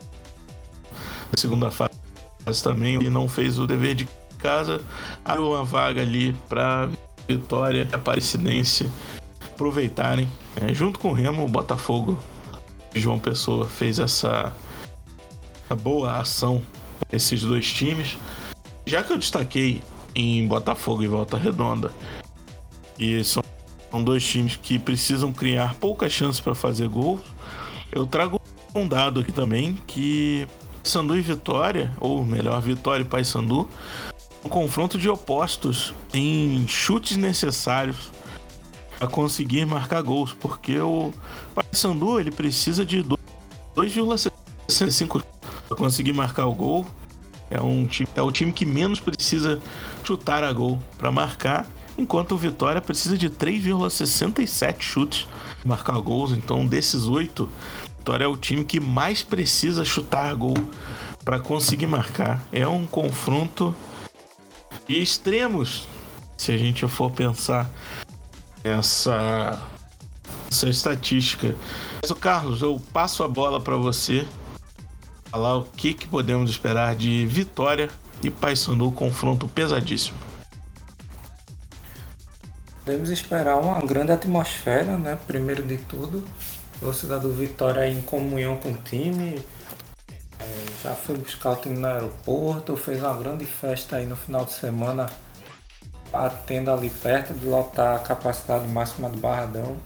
na 1.29 1.37
segunda 1.37 1.69
fase 1.69 2.06
mas 2.47 2.61
também 2.61 2.95
ele 2.95 3.09
não 3.09 3.27
fez 3.27 3.59
o 3.59 3.67
dever 3.67 3.93
de 3.93 4.07
casa, 4.39 4.81
abriu 5.25 5.49
uma 5.49 5.65
vaga 5.65 6.01
ali 6.01 6.31
para 6.47 6.89
Vitória 7.27 7.85
e 7.91 7.93
Aparecidense 7.93 8.89
aproveitarem. 9.43 10.29
É, 10.55 10.73
junto 10.73 10.97
com 10.97 11.09
o 11.09 11.13
Remo, 11.13 11.43
o 11.43 11.49
Botafogo 11.49 12.17
João 12.95 13.19
Pessoa 13.19 13.67
fez 13.67 13.99
essa 13.99 14.53
boa 15.81 16.19
ação 16.19 16.63
esses 17.11 17.41
dois 17.41 17.69
times. 17.69 18.17
Já 18.85 19.03
que 19.03 19.11
eu 19.11 19.17
destaquei 19.17 19.81
em 20.15 20.47
Botafogo 20.47 21.03
e 21.03 21.07
Volta 21.07 21.37
Redonda, 21.37 21.91
e 22.97 23.25
são, 23.25 23.43
são 23.91 24.01
dois 24.01 24.25
times 24.25 24.55
que 24.55 24.79
precisam 24.79 25.33
criar 25.33 25.75
poucas 25.75 26.13
chances 26.13 26.39
para 26.39 26.55
fazer 26.55 26.87
gols, 26.87 27.19
eu 27.91 28.07
trago 28.07 28.39
um 28.73 28.87
dado 28.87 29.19
aqui 29.19 29.33
também 29.33 29.77
que 29.85 30.47
Paysandu 30.87 31.17
e 31.17 31.21
Vitória, 31.21 31.91
ou 31.99 32.23
melhor, 32.23 32.61
Vitória 32.61 33.03
e 33.03 33.05
Paysandu, 33.05 33.67
um 34.41 34.47
confronto 34.47 34.97
de 34.97 35.09
opostos 35.09 35.93
em 36.13 36.65
chutes 36.65 37.17
necessários 37.17 38.09
para 38.97 39.09
conseguir 39.09 39.65
marcar 39.65 40.01
gols, 40.01 40.31
porque 40.31 40.79
o 40.79 41.11
Paysandu 41.53 42.21
ele 42.21 42.31
precisa 42.31 42.85
de 42.85 43.03
2,65 43.03 45.21
para 45.67 45.77
conseguir 45.77 46.13
marcar 46.13 46.45
o 46.45 46.53
gol. 46.53 46.85
É, 47.51 47.61
um 47.61 47.85
time, 47.85 48.07
é 48.15 48.21
o 48.21 48.31
time 48.31 48.53
que 48.53 48.65
menos 48.65 49.01
precisa 49.01 49.61
chutar 50.05 50.41
a 50.41 50.53
gol 50.53 50.79
para 50.97 51.11
marcar, 51.11 51.67
enquanto 51.97 52.31
o 52.31 52.37
Vitória 52.37 52.79
precisa 52.79 53.17
de 53.17 53.29
3,67 53.29 54.75
chutes 54.79 55.27
para 55.61 55.67
marcar 55.67 55.99
gols. 55.99 56.31
Então, 56.31 56.65
desses 56.65 57.07
oito, 57.07 57.49
Vitória 58.07 58.23
é 58.23 58.27
o 58.29 58.37
time 58.37 58.63
que 58.63 58.79
mais 58.79 59.21
precisa 59.21 59.83
chutar 59.83 60.33
gol 60.33 60.55
para 61.25 61.41
conseguir 61.41 61.87
marcar. 61.87 62.41
É 62.53 62.65
um 62.65 62.87
confronto 62.87 63.75
de 64.87 65.01
extremos, 65.01 65.85
se 66.37 66.53
a 66.53 66.57
gente 66.57 66.87
for 66.87 67.11
pensar 67.11 67.69
essa, 68.63 69.61
essa 70.49 70.69
estatística. 70.69 71.53
Mas, 72.01 72.09
Carlos, 72.13 72.61
eu 72.61 72.81
passo 72.93 73.25
a 73.25 73.27
bola 73.27 73.59
para 73.59 73.75
você 73.75 74.25
falar 75.25 75.57
o 75.57 75.63
que, 75.65 75.93
que 75.93 76.07
podemos 76.07 76.49
esperar 76.49 76.95
de 76.95 77.25
Vitória 77.25 77.89
e 78.23 78.31
Paysandu, 78.31 78.89
confronto 78.89 79.49
pesadíssimo. 79.49 80.17
Podemos 82.85 83.09
esperar 83.09 83.57
uma 83.57 83.81
grande 83.81 84.13
atmosfera, 84.13 84.97
né? 84.97 85.19
Primeiro 85.27 85.61
de 85.61 85.75
tudo, 85.75 86.23
torcida 86.79 87.19
do 87.19 87.33
Vitória 87.33 87.87
em 87.87 88.01
comunhão 88.01 88.57
com 88.57 88.71
o 88.71 88.77
time. 88.77 89.43
É, 90.39 90.65
já 90.83 90.93
foi 90.93 91.17
buscar 91.17 91.51
o 91.51 91.55
time 91.55 91.77
no 91.77 91.87
aeroporto, 91.87 92.77
fez 92.77 93.01
uma 93.01 93.15
grande 93.15 93.45
festa 93.45 93.97
aí 93.97 94.05
no 94.05 94.15
final 94.15 94.45
de 94.45 94.53
semana, 94.53 95.09
batendo 96.11 96.71
ali 96.71 96.89
perto 96.89 97.33
de 97.33 97.45
lotar 97.45 97.95
a 97.95 97.99
capacidade 97.99 98.67
máxima 98.67 99.09
do 99.09 99.17
Barradão. 99.17 99.77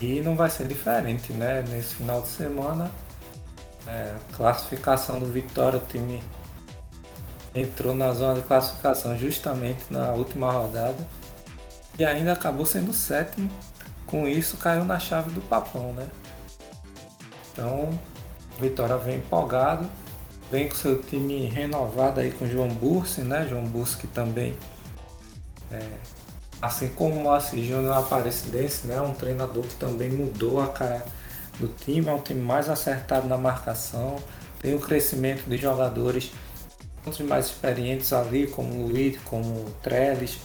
E 0.00 0.20
não 0.20 0.36
vai 0.36 0.48
ser 0.48 0.66
diferente, 0.66 1.32
né? 1.32 1.64
Nesse 1.68 1.96
final 1.96 2.22
de 2.22 2.28
semana, 2.28 2.90
é, 3.86 4.14
classificação 4.36 5.18
do 5.18 5.26
Vitória, 5.26 5.78
o 5.78 5.86
time 5.86 6.22
entrou 7.54 7.94
na 7.94 8.12
zona 8.12 8.40
de 8.40 8.46
classificação 8.46 9.16
justamente 9.18 9.84
na 9.90 10.12
última 10.12 10.50
rodada 10.52 11.06
e 11.98 12.04
ainda 12.04 12.32
acabou 12.32 12.64
sendo 12.64 12.92
sétimo 12.92 13.50
com 14.08 14.26
isso 14.26 14.56
caiu 14.56 14.84
na 14.84 14.98
chave 14.98 15.30
do 15.30 15.40
papão, 15.40 15.92
né? 15.92 16.08
Então, 17.52 17.98
Vitória 18.58 18.96
vem 18.96 19.18
empolgado, 19.18 19.88
vem 20.50 20.68
com 20.68 20.74
seu 20.74 21.00
time 21.00 21.46
renovado 21.46 22.20
aí 22.20 22.32
com 22.32 22.46
João 22.46 22.68
Bursi, 22.68 23.20
né? 23.20 23.46
João 23.48 23.64
Bursi 23.64 23.96
que 23.98 24.06
também, 24.06 24.56
é, 25.70 25.86
assim 26.60 26.88
como 26.88 27.14
o 27.14 27.22
Moacir 27.22 27.64
Júnior 27.64 27.96
Aparecidense, 27.96 28.86
né? 28.86 29.00
Um 29.00 29.14
treinador 29.14 29.62
que 29.62 29.76
também 29.76 30.10
mudou 30.10 30.60
a 30.60 30.68
cara 30.68 31.04
do 31.60 31.68
time, 31.68 32.08
é 32.08 32.12
um 32.12 32.20
time 32.20 32.40
mais 32.40 32.68
acertado 32.68 33.28
na 33.28 33.36
marcação, 33.36 34.16
tem 34.60 34.74
o 34.74 34.80
crescimento 34.80 35.48
de 35.48 35.56
jogadores 35.56 36.32
outros 37.08 37.26
mais 37.26 37.46
experientes 37.46 38.12
ali, 38.12 38.46
como 38.46 38.72
o 38.74 38.88
Luiz, 38.88 39.18
como 39.24 39.48
o 39.48 39.74
Trellis, 39.82 40.38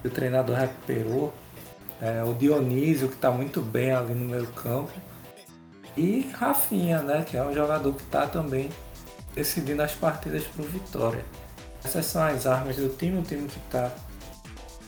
que 0.00 0.08
o 0.08 0.10
treinador 0.10 0.56
recuperou. 0.56 1.32
É, 2.00 2.22
o 2.22 2.32
Dionísio, 2.34 3.08
que 3.08 3.14
está 3.14 3.30
muito 3.30 3.60
bem 3.60 3.92
ali 3.92 4.14
no 4.14 4.24
meio 4.24 4.46
campo. 4.48 4.92
E 5.96 6.30
Rafinha, 6.38 7.02
né, 7.02 7.24
que 7.28 7.36
é 7.36 7.42
um 7.42 7.52
jogador 7.52 7.92
que 7.92 8.02
está 8.02 8.26
também 8.26 8.70
decidindo 9.34 9.82
as 9.82 9.92
partidas 9.92 10.44
para 10.44 10.62
o 10.62 10.68
Vitória. 10.68 11.24
Essas 11.84 12.06
são 12.06 12.22
as 12.22 12.46
armas 12.46 12.76
do 12.76 12.88
time, 12.88 13.18
o 13.18 13.22
time 13.22 13.48
que 13.48 13.58
está 13.58 13.90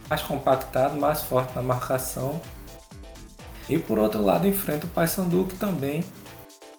mais 0.08 0.22
compactado, 0.22 0.98
mais 1.00 1.22
forte 1.22 1.54
na 1.54 1.62
marcação. 1.62 2.40
E 3.68 3.78
por 3.78 3.98
outro 3.98 4.22
lado 4.22 4.46
enfrenta 4.46 4.86
o 4.86 4.90
Paysandu 4.90 5.44
que 5.44 5.56
também 5.56 6.04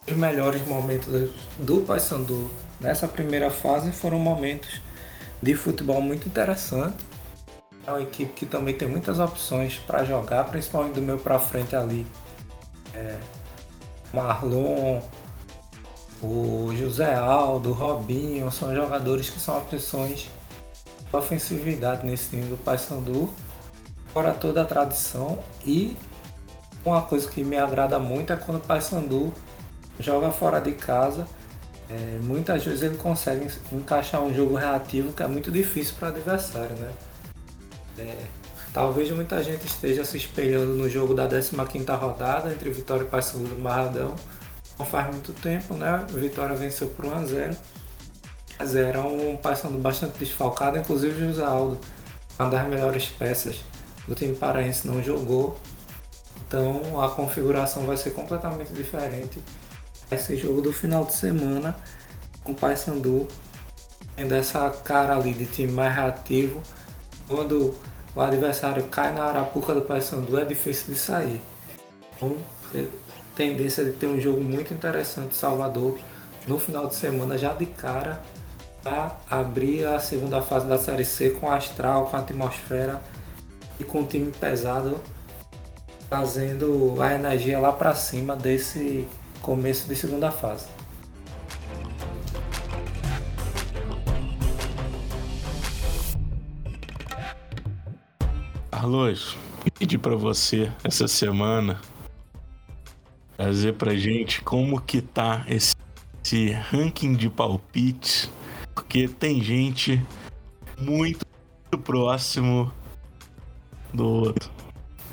os 0.07 0.15
melhores 0.15 0.65
momentos 0.67 1.07
do 1.57 1.81
Paysandu 1.81 2.51
nessa 2.79 3.07
primeira 3.07 3.49
fase 3.49 3.91
foram 3.91 4.19
momentos 4.19 4.81
de 5.41 5.55
futebol 5.55 6.01
muito 6.01 6.27
interessante 6.27 7.10
É 7.85 7.91
uma 7.91 8.01
equipe 8.01 8.31
que 8.33 8.45
também 8.45 8.75
tem 8.75 8.87
muitas 8.87 9.19
opções 9.19 9.77
para 9.79 10.03
jogar, 10.03 10.45
principalmente 10.45 10.93
do 10.93 11.01
meio 11.01 11.17
para 11.17 11.39
frente 11.39 11.75
ali. 11.75 12.05
É, 12.93 13.17
Marlon, 14.13 15.01
o 16.21 16.71
José 16.75 17.15
Aldo, 17.15 17.71
Robinho, 17.71 18.51
são 18.51 18.75
jogadores 18.75 19.29
que 19.29 19.39
são 19.39 19.57
opções 19.57 20.29
de 21.09 21.17
ofensividade 21.17 22.05
nesse 22.05 22.29
time 22.29 22.43
do 22.43 22.57
Paysandu, 22.57 23.33
fora 24.13 24.31
toda 24.31 24.61
a 24.61 24.65
tradição. 24.65 25.39
E 25.65 25.97
uma 26.85 27.01
coisa 27.01 27.29
que 27.29 27.43
me 27.43 27.57
agrada 27.57 27.97
muito 27.97 28.31
é 28.31 28.35
quando 28.35 28.57
o 28.57 28.61
Paysandu 28.61 29.33
joga 29.99 30.31
fora 30.31 30.59
de 30.59 30.73
casa. 30.73 31.27
É, 31.89 32.19
muitas 32.21 32.63
vezes 32.63 32.83
ele 32.83 32.97
consegue 32.97 33.51
encaixar 33.71 34.21
um 34.21 34.33
jogo 34.33 34.55
reativo 34.55 35.11
que 35.11 35.23
é 35.23 35.27
muito 35.27 35.51
difícil 35.51 35.95
para 35.99 36.09
o 36.09 36.11
adversário, 36.11 36.75
né? 36.77 36.91
É, 38.01 38.25
talvez 38.73 39.11
muita 39.11 39.43
gente 39.43 39.65
esteja 39.65 40.03
se 40.03 40.17
espelhando 40.17 40.73
no 40.73 40.89
jogo 40.89 41.13
da 41.13 41.27
15ª 41.27 41.97
rodada 41.97 42.51
entre 42.51 42.69
Vitória 42.69 43.03
e 43.03 43.07
Paysandu 43.07 43.49
do 43.49 43.61
Barradão. 43.61 44.15
Não 44.79 44.85
faz 44.85 45.07
muito 45.07 45.31
tempo, 45.33 45.75
né? 45.75 46.05
Vitória 46.09 46.55
venceu 46.55 46.87
por 46.87 47.05
1 47.05 47.13
a 47.13 47.25
0 47.25 47.57
mas 48.57 48.75
era 48.75 49.01
um 49.01 49.35
Paysandu 49.37 49.79
bastante 49.79 50.19
desfalcado, 50.19 50.77
inclusive 50.77 51.27
José 51.27 51.43
Aldo, 51.43 51.79
uma 52.37 52.47
das 52.47 52.67
melhores 52.67 53.07
peças 53.07 53.55
do 54.07 54.13
time 54.13 54.35
paraense, 54.35 54.87
não 54.87 55.01
jogou. 55.01 55.59
Então 56.47 57.01
a 57.01 57.09
configuração 57.09 57.87
vai 57.87 57.97
ser 57.97 58.11
completamente 58.11 58.71
diferente. 58.71 59.41
Esse 60.11 60.35
jogo 60.35 60.61
do 60.61 60.71
final 60.71 61.05
de 61.05 61.13
semana 61.13 61.75
com 62.43 62.51
o 62.51 62.55
Paysandu 62.55 63.27
tendo 64.15 64.35
essa 64.35 64.69
cara 64.69 65.15
ali 65.15 65.33
de 65.33 65.45
time 65.47 65.71
mais 65.71 65.95
reativo. 65.95 66.61
Quando 67.27 67.73
o 68.15 68.21
adversário 68.21 68.83
cai 68.85 69.13
na 69.13 69.23
arapuca 69.23 69.73
do 69.73 69.81
Paysandu 69.81 70.39
é 70.39 70.45
difícil 70.45 70.93
de 70.93 70.99
sair. 70.99 71.41
Então, 72.15 72.37
tendência 73.35 73.83
de 73.85 73.91
ter 73.91 74.07
um 74.07 74.19
jogo 74.19 74.41
muito 74.41 74.73
interessante 74.73 75.35
Salvador 75.35 75.97
no 76.47 76.59
final 76.59 76.87
de 76.87 76.95
semana 76.95 77.37
já 77.37 77.53
de 77.53 77.65
cara 77.65 78.21
para 78.83 79.15
abrir 79.29 79.85
a 79.85 79.99
segunda 79.99 80.41
fase 80.41 80.67
da 80.67 80.77
Série 80.77 81.05
C 81.05 81.31
com 81.31 81.51
astral, 81.51 82.07
com 82.07 82.17
a 82.17 82.19
atmosfera 82.19 83.01
e 83.79 83.83
com 83.83 84.01
o 84.01 84.05
time 84.05 84.31
pesado 84.31 84.99
trazendo 86.09 87.01
a 87.01 87.13
energia 87.13 87.57
lá 87.57 87.71
para 87.71 87.95
cima 87.95 88.35
desse 88.35 89.07
começo 89.41 89.87
de 89.87 89.95
segunda 89.95 90.29
fase. 90.29 90.65
Carlos, 98.81 99.37
pedi 99.77 99.95
para 99.95 100.15
você 100.15 100.71
essa 100.83 101.07
semana 101.07 101.79
trazer 103.37 103.75
pra 103.75 103.93
gente 103.93 104.41
como 104.41 104.81
que 104.81 105.03
tá 105.03 105.45
esse, 105.47 105.75
esse 106.25 106.49
ranking 106.49 107.13
de 107.13 107.29
palpites, 107.29 108.27
porque 108.73 109.07
tem 109.07 109.39
gente 109.39 110.03
muito 110.79 111.23
próximo 111.83 112.73
do 113.93 114.03
outro. 114.03 114.49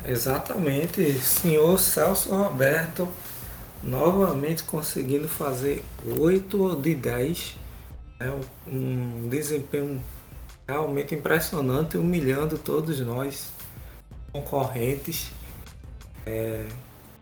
Exatamente, 0.02 1.12
senhor 1.20 1.78
Celso 1.78 2.34
Roberto 2.34 3.06
novamente 3.82 4.64
conseguindo 4.64 5.28
fazer 5.28 5.84
8 6.06 6.76
de 6.76 6.94
10. 6.94 7.56
É 8.18 8.32
um 8.66 9.28
desempenho 9.28 10.02
realmente 10.66 11.14
impressionante, 11.14 11.98
humilhando 11.98 12.56
todos 12.56 12.98
nós 13.00 13.57
concorrentes. 14.32 15.30
É, 16.26 16.66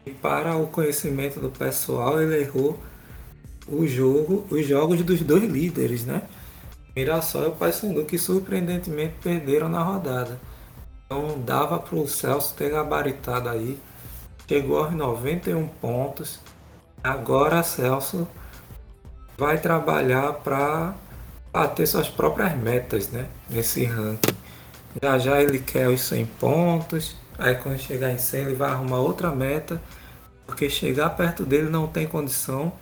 e 0.05 0.11
para 0.11 0.57
o 0.57 0.67
conhecimento 0.67 1.41
do 1.41 1.51
pessoal, 1.51 2.21
ele 2.21 2.41
errou 2.41 2.79
o 3.69 3.87
jogo, 3.87 4.47
os 4.51 4.67
jogos 4.67 5.03
dos 5.03 5.21
dois 5.21 5.45
líderes, 5.45 6.05
né? 6.05 6.23
Mirassol 6.95 7.43
e 7.43 7.47
o 7.49 7.53
Paysandu, 7.53 8.05
que 8.05 8.19
surpreendentemente 8.19 9.15
perderam 9.23 9.69
na 9.69 9.83
rodada. 9.83 10.41
Então 11.05 11.41
dava 11.41 11.79
para 11.79 11.97
o 11.97 12.09
Celso 12.09 12.55
ter 12.55 12.71
gabaritado 12.71 13.49
aí. 13.49 13.79
Chegou 14.49 14.79
aos 14.83 14.93
91 14.93 15.67
pontos. 15.69 16.41
Agora 17.03 17.63
Celso 17.63 18.27
vai 19.37 19.59
trabalhar 19.59 20.33
para 20.35 20.95
bater 21.53 21.87
suas 21.87 22.09
próprias 22.09 22.57
metas 22.57 23.11
né? 23.11 23.29
nesse 23.51 23.85
ranking. 23.85 24.35
Já 25.03 25.19
já 25.19 25.43
ele 25.43 25.59
quer 25.59 25.89
os 25.89 26.01
100 26.03 26.27
pontos. 26.41 27.17
Aí 27.39 27.55
quando 27.55 27.79
chegar 27.79 28.11
em 28.13 28.19
100 28.19 28.41
ele 28.41 28.55
vai 28.55 28.71
arrumar 28.71 28.99
outra 28.99 29.31
meta. 29.31 29.81
Porque 30.47 30.71
chegar 30.71 31.11
perto 31.11 31.45
dele 31.45 31.69
não 31.69 31.87
tem 31.87 32.07
condição. 32.07 32.73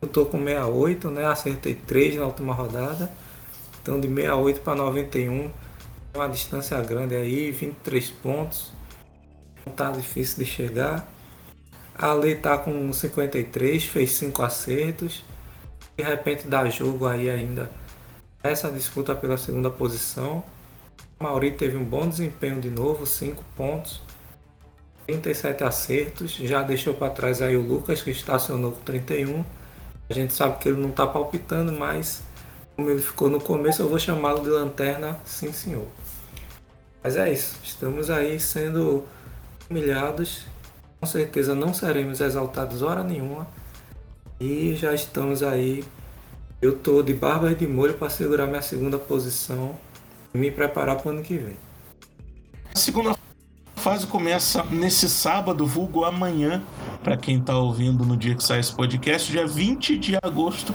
Eu 0.00 0.08
tô 0.08 0.26
com 0.26 0.38
68, 0.38 1.10
né? 1.10 1.26
Acertei 1.26 1.74
3 1.74 2.16
na 2.16 2.26
última 2.26 2.54
rodada. 2.54 3.10
Então 3.82 4.00
de 4.00 4.08
68 4.08 4.60
para 4.60 4.74
91 4.74 5.50
uma 6.14 6.28
distância 6.28 6.80
grande 6.80 7.16
aí, 7.16 7.50
23 7.50 8.10
pontos. 8.10 8.72
Não 9.66 9.72
tá 9.72 9.90
difícil 9.90 10.44
de 10.44 10.48
chegar. 10.48 11.08
A 11.96 12.12
Lei 12.12 12.36
tá 12.36 12.56
com 12.56 12.92
53, 12.92 13.84
fez 13.84 14.12
5 14.12 14.42
acertos. 14.42 15.24
De 15.96 16.04
repente 16.04 16.46
dá 16.46 16.68
jogo 16.68 17.06
aí 17.06 17.28
ainda 17.28 17.70
essa 18.42 18.70
disputa 18.70 19.14
pela 19.14 19.36
segunda 19.36 19.70
posição. 19.70 20.44
Mauri 21.18 21.52
teve 21.52 21.76
um 21.76 21.84
bom 21.84 22.08
desempenho 22.08 22.60
de 22.60 22.70
novo, 22.70 23.06
5 23.06 23.42
pontos. 23.56 24.02
37 25.06 25.64
acertos, 25.64 26.32
já 26.32 26.62
deixou 26.62 26.94
para 26.94 27.10
trás 27.10 27.42
aí 27.42 27.56
o 27.56 27.60
Lucas 27.60 28.02
que 28.02 28.10
estacionou 28.10 28.72
com 28.72 28.80
31. 28.80 29.44
A 30.08 30.14
gente 30.14 30.32
sabe 30.32 30.58
que 30.58 30.68
ele 30.68 30.80
não 30.80 30.90
está 30.90 31.06
palpitando, 31.06 31.72
mas 31.72 32.22
como 32.74 32.90
ele 32.90 33.02
ficou 33.02 33.28
no 33.28 33.40
começo, 33.40 33.82
eu 33.82 33.88
vou 33.88 33.98
chamá-lo 33.98 34.42
de 34.42 34.48
lanterna, 34.48 35.18
sim 35.24 35.52
senhor. 35.52 35.86
Mas 37.02 37.16
é 37.16 37.30
isso, 37.30 37.58
estamos 37.62 38.08
aí 38.08 38.40
sendo 38.40 39.04
humilhados, 39.68 40.46
com 41.00 41.06
certeza 41.06 41.54
não 41.54 41.74
seremos 41.74 42.20
exaltados 42.20 42.80
hora 42.80 43.04
nenhuma 43.04 43.46
e 44.40 44.74
já 44.74 44.94
estamos 44.94 45.42
aí. 45.42 45.84
Eu 46.62 46.76
estou 46.76 47.02
de 47.02 47.12
barba 47.12 47.52
e 47.52 47.54
de 47.54 47.66
molho 47.66 47.92
para 47.94 48.08
segurar 48.08 48.46
minha 48.46 48.62
segunda 48.62 48.98
posição 48.98 49.76
me 50.34 50.50
preparar 50.50 50.96
para 50.96 51.08
o 51.08 51.12
ano 51.12 51.22
que 51.22 51.38
vem. 51.38 51.56
A 52.74 52.78
segunda 52.78 53.16
fase 53.76 54.06
começa 54.06 54.64
nesse 54.64 55.08
sábado, 55.08 55.66
vulgo 55.66 56.04
amanhã, 56.04 56.62
para 57.02 57.16
quem 57.16 57.38
está 57.38 57.56
ouvindo 57.56 58.04
no 58.04 58.16
dia 58.16 58.34
que 58.34 58.42
sai 58.42 58.60
esse 58.60 58.74
podcast, 58.74 59.30
dia 59.30 59.46
20 59.46 59.96
de 59.98 60.16
agosto, 60.22 60.74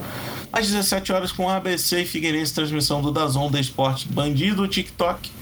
às 0.51 0.67
17 0.67 1.11
horas, 1.11 1.31
com 1.31 1.49
ABC 1.49 2.01
e 2.01 2.05
Figueirense, 2.05 2.53
transmissão 2.53 3.01
do 3.01 3.11
Dazon 3.11 3.51
da 3.51 3.59
Esporte 3.59 4.07
Bandido, 4.07 4.67
TikTok 4.67 5.39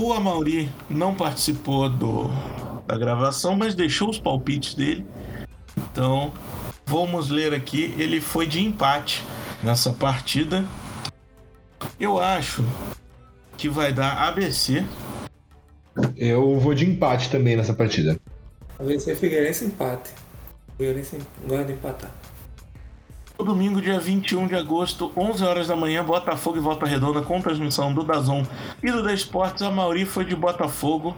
o 0.00 0.12
Amauri 0.12 0.70
não 0.88 1.12
participou 1.12 1.88
do, 1.88 2.30
da 2.86 2.96
gravação, 2.96 3.56
mas 3.56 3.74
deixou 3.74 4.08
os 4.08 4.18
palpites 4.18 4.74
dele. 4.74 5.04
Então, 5.76 6.32
vamos 6.86 7.30
ler 7.30 7.52
aqui. 7.52 7.92
Ele 7.98 8.20
foi 8.20 8.46
de 8.46 8.64
empate 8.64 9.24
nessa 9.60 9.92
partida. 9.92 10.64
Eu 12.00 12.18
acho 12.20 12.64
que 13.56 13.68
vai 13.68 13.92
dar 13.92 14.28
ABC. 14.28 14.84
Eu 16.16 16.58
vou 16.60 16.72
de 16.74 16.88
empate 16.88 17.28
também 17.28 17.56
nessa 17.56 17.74
partida. 17.74 18.18
ABC 18.78 19.16
Figueirense 19.16 19.64
empate. 19.64 20.12
Figueirense 20.76 21.18
gosta 21.44 21.64
de 21.64 21.72
empatar. 21.72 22.10
No 23.36 23.44
domingo, 23.44 23.80
dia 23.80 23.98
21 23.98 24.46
de 24.46 24.54
agosto, 24.54 25.12
11 25.16 25.44
horas 25.44 25.66
da 25.68 25.76
manhã, 25.76 26.04
Botafogo 26.04 26.56
e 26.56 26.60
Volta 26.60 26.86
Redonda 26.86 27.22
com 27.22 27.40
transmissão 27.40 27.92
do 27.92 28.04
Dazon 28.04 28.44
e 28.82 28.90
do 28.90 29.02
Da 29.02 29.12
Esportes. 29.12 29.62
A 29.62 29.70
Mauri 29.70 30.04
foi 30.04 30.24
de 30.24 30.36
Botafogo. 30.36 31.16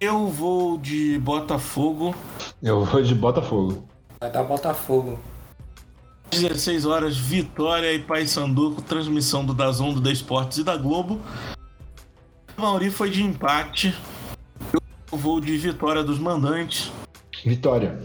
Eu 0.00 0.28
vou 0.28 0.78
de 0.78 1.18
Botafogo. 1.18 2.14
Eu 2.60 2.84
vou 2.84 3.02
de 3.02 3.14
Botafogo. 3.14 3.88
Vai 4.20 4.30
dar 4.30 4.44
Botafogo. 4.44 5.18
16 6.32 6.86
horas, 6.86 7.16
Vitória 7.16 7.92
e 7.92 7.98
Paysandu 7.98 8.74
transmissão 8.82 9.44
do 9.44 9.52
Dazon, 9.52 9.92
do 9.92 10.00
Da 10.00 10.10
Esportes 10.10 10.58
e 10.58 10.64
da 10.64 10.76
Globo. 10.76 11.20
A 12.56 12.60
Mauri 12.60 12.90
foi 12.90 13.10
de 13.10 13.22
empate. 13.22 13.94
Eu 15.12 15.18
vou 15.18 15.40
de 15.40 15.56
vitória 15.58 16.02
dos 16.02 16.18
mandantes. 16.18 16.90
Vitória. 17.44 18.00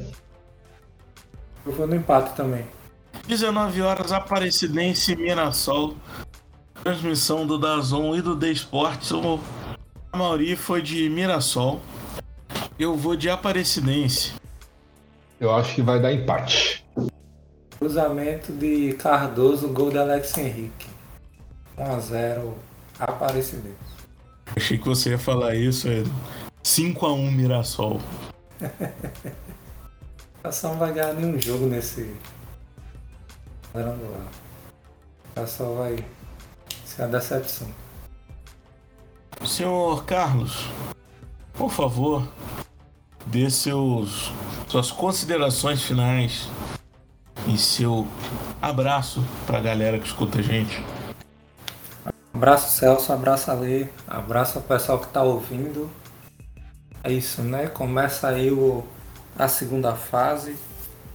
Eu 1.65 1.71
vou 1.71 1.87
no 1.87 1.95
empate 1.95 2.35
também. 2.35 2.65
19 3.27 3.81
horas, 3.81 4.11
Aparecidense 4.11 5.13
e 5.13 5.15
Mirassol. 5.15 5.95
Transmissão 6.83 7.47
do 7.47 7.57
Dazon 7.57 8.13
e 8.13 8.21
do 8.21 8.35
The 8.37 8.49
Esportes. 8.49 9.11
O 9.11 9.39
Mauri 10.13 10.57
foi 10.57 10.81
de 10.81 11.09
Mirassol. 11.09 11.81
Eu 12.77 12.95
vou 12.95 13.15
de 13.15 13.29
Aparecidense. 13.29 14.33
Eu 15.39 15.55
acho 15.55 15.75
que 15.75 15.81
vai 15.81 15.99
dar 16.01 16.11
empate. 16.11 16.76
Cruzamento 17.79 18.51
de 18.51 18.93
Cardoso, 18.93 19.67
gol 19.69 19.91
de 19.91 19.99
Alex 19.99 20.35
Henrique. 20.37 20.87
1x0 21.77 22.53
Aparecidense. 22.99 23.77
Achei 24.55 24.79
que 24.79 24.87
você 24.87 25.11
ia 25.11 25.19
falar 25.19 25.53
isso, 25.53 25.87
é 25.87 26.03
5x1 26.63 27.31
Mirassol. 27.31 28.01
Mirassol 30.43 30.71
não 30.71 30.79
vai 30.79 30.93
ganhar 30.93 31.13
nenhum 31.13 31.39
jogo 31.39 31.67
nesse 31.67 32.15
quadrangular. 33.71 34.25
Mirassol 35.35 35.75
vai 35.75 36.03
ser 36.83 37.03
uma 37.03 37.09
decepção. 37.09 37.67
Senhor 39.45 40.03
Carlos, 40.05 40.67
por 41.53 41.71
favor, 41.71 42.27
dê 43.27 43.51
seus, 43.51 44.31
suas 44.67 44.91
considerações 44.91 45.83
finais 45.83 46.49
e 47.47 47.57
seu 47.57 48.07
abraço 48.61 49.23
para 49.45 49.57
a 49.57 49.61
galera 49.61 49.97
que 49.97 50.05
escuta 50.05 50.39
a 50.39 50.41
gente. 50.41 50.83
Abraço 52.33 52.77
Celso, 52.77 53.11
abraço 53.11 53.49
Ale, 53.49 53.89
abraço 54.07 54.57
ao 54.57 54.63
pessoal 54.63 54.99
que 54.99 55.05
está 55.05 55.23
ouvindo. 55.23 55.89
É 57.03 57.11
isso, 57.11 57.41
né? 57.41 57.67
Começa 57.67 58.27
aí 58.27 58.51
o, 58.51 58.83
a 59.37 59.47
segunda 59.47 59.95
fase, 59.95 60.55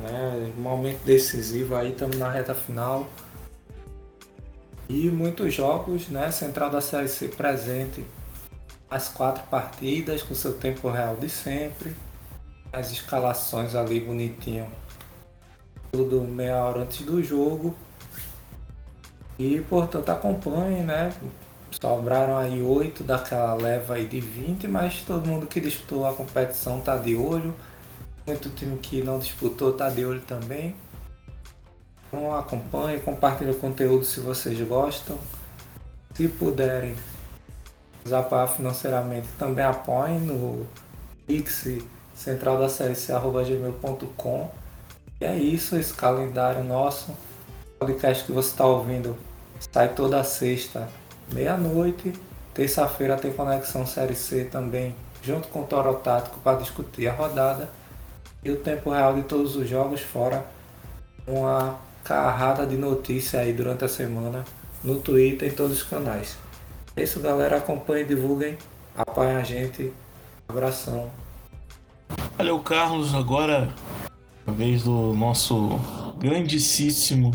né? 0.01 0.53
Momento 0.57 1.05
decisivo 1.05 1.77
aí, 1.77 1.93
estamos 1.93 2.17
na 2.17 2.31
reta 2.31 2.55
final. 2.55 3.07
E 4.89 5.09
muitos 5.11 5.55
jogos, 5.55 6.09
né? 6.09 6.31
Central 6.31 6.71
da 6.71 6.81
Série 6.81 7.09
C 7.09 7.29
presente. 7.29 8.05
As 8.91 9.09
quatro 9.09 9.45
partidas 9.45 10.23
com 10.23 10.35
seu 10.35 10.55
tempo 10.55 10.91
real 10.91 11.17
de 11.17 11.29
sempre. 11.29 11.95
As 12.73 12.91
escalações 12.91 13.75
ali 13.75 14.01
bonitinho. 14.01 14.67
Tudo 15.93 16.23
meia 16.23 16.57
hora 16.57 16.81
antes 16.81 17.05
do 17.05 17.23
jogo. 17.23 17.77
E 19.39 19.61
portanto 19.69 20.09
acompanhe, 20.09 20.83
né? 20.83 21.13
Sobraram 21.71 22.39
aí 22.39 22.63
oito 22.63 23.05
daquela 23.05 23.53
leva 23.55 23.95
aí 23.95 24.07
de 24.07 24.19
20, 24.19 24.67
mas 24.69 25.03
todo 25.03 25.27
mundo 25.27 25.47
que 25.47 25.61
disputou 25.61 26.07
a 26.07 26.15
competição 26.15 26.81
tá 26.81 26.97
de 26.97 27.15
olho. 27.15 27.55
Muito 28.27 28.49
time 28.51 28.79
que 28.79 29.03
não 29.03 29.19
disputou 29.19 29.73
tá 29.75 29.91
de 29.91 30.05
olho 30.05 30.23
também. 30.23 30.75
Então 32.09 32.35
acompanhe, 32.35 32.99
compartilhe 33.01 33.51
o 33.51 33.59
conteúdo 33.59 34.05
se 34.05 34.21
vocês 34.21 34.59
gostam. 34.67 35.19
Se 36.15 36.27
puderem 36.27 36.95
nos 38.03 38.13
apoiar 38.15 38.47
financeiramente, 38.47 39.29
também 39.39 39.65
apoiem 39.65 40.21
no 40.21 40.67
Pix 41.27 41.67
central 42.15 42.59
da 42.59 42.69
gmail.com. 42.69 44.62
E 45.23 45.25
é 45.25 45.37
isso, 45.37 45.77
esse 45.77 45.95
calendário 45.95 46.65
nosso. 46.65 47.13
O 47.13 47.79
podcast 47.79 48.25
que 48.25 48.33
você 48.33 48.49
está 48.49 48.67
ouvindo 48.67 49.17
sai 49.73 49.91
toda 49.91 50.25
sexta, 50.25 50.89
meia-noite. 51.33 52.13
Terça-feira 52.53 53.17
tem 53.17 53.33
conexão 53.33 53.87
Série 53.87 54.17
C 54.17 54.47
também, 54.47 54.93
junto 55.23 55.47
com 55.47 55.61
o 55.61 55.65
Toro 55.65 55.95
Tático 55.95 56.41
para 56.41 56.59
discutir 56.59 57.07
a 57.07 57.13
rodada. 57.13 57.71
E 58.43 58.51
o 58.51 58.57
tempo 58.57 58.91
real 58.91 59.15
de 59.15 59.23
todos 59.23 59.55
os 59.55 59.69
jogos, 59.69 60.01
fora 60.01 60.45
uma 61.25 61.79
carrada 62.03 62.67
de 62.67 62.75
notícia 62.75 63.39
aí 63.39 63.53
durante 63.53 63.85
a 63.85 63.89
semana 63.89 64.45
no 64.83 64.99
Twitter 64.99 65.49
e 65.49 65.53
em 65.53 65.55
todos 65.55 65.77
os 65.77 65.83
canais. 65.85 66.37
É 66.97 67.03
isso, 67.05 67.21
galera. 67.21 67.59
Acompanhem, 67.59 68.05
divulguem, 68.05 68.59
apoiem 68.97 69.37
a 69.37 69.45
gente. 69.45 69.93
Abração. 70.49 71.09
Valeu, 72.37 72.59
Carlos. 72.59 73.15
Agora, 73.15 73.73
vez 74.51 74.83
do 74.83 75.15
nosso 75.15 75.79
grandíssimo 76.19 77.31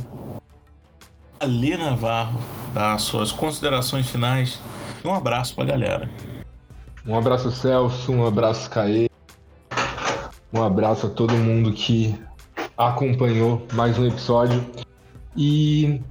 Alê 1.40 1.78
Navarro 1.78 2.40
dar 2.74 3.00
suas 3.00 3.32
considerações 3.32 4.10
finais. 4.10 4.60
Um 5.06 5.14
abraço 5.14 5.56
pra 5.56 5.66
galera. 5.66 6.10
Um 7.06 7.18
abraço, 7.18 7.52
Celso. 7.52 8.12
Um 8.12 8.26
abraço, 8.26 8.70
Caê. 8.70 9.08
Um 10.52 10.64
abraço 10.64 11.08
a 11.08 11.10
todo 11.10 11.34
mundo 11.34 11.72
que 11.72 12.16
acompanhou 12.76 13.66
mais 13.74 13.98
um 13.98 14.06
episódio. 14.06 14.66
E 15.36 16.02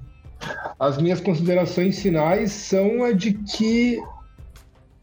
as 0.79 0.99
minhas 0.99 1.21
considerações 1.21 2.01
finais 2.01 2.53
são 2.53 3.03
a 3.03 3.13
de 3.13 3.33
que 3.33 4.01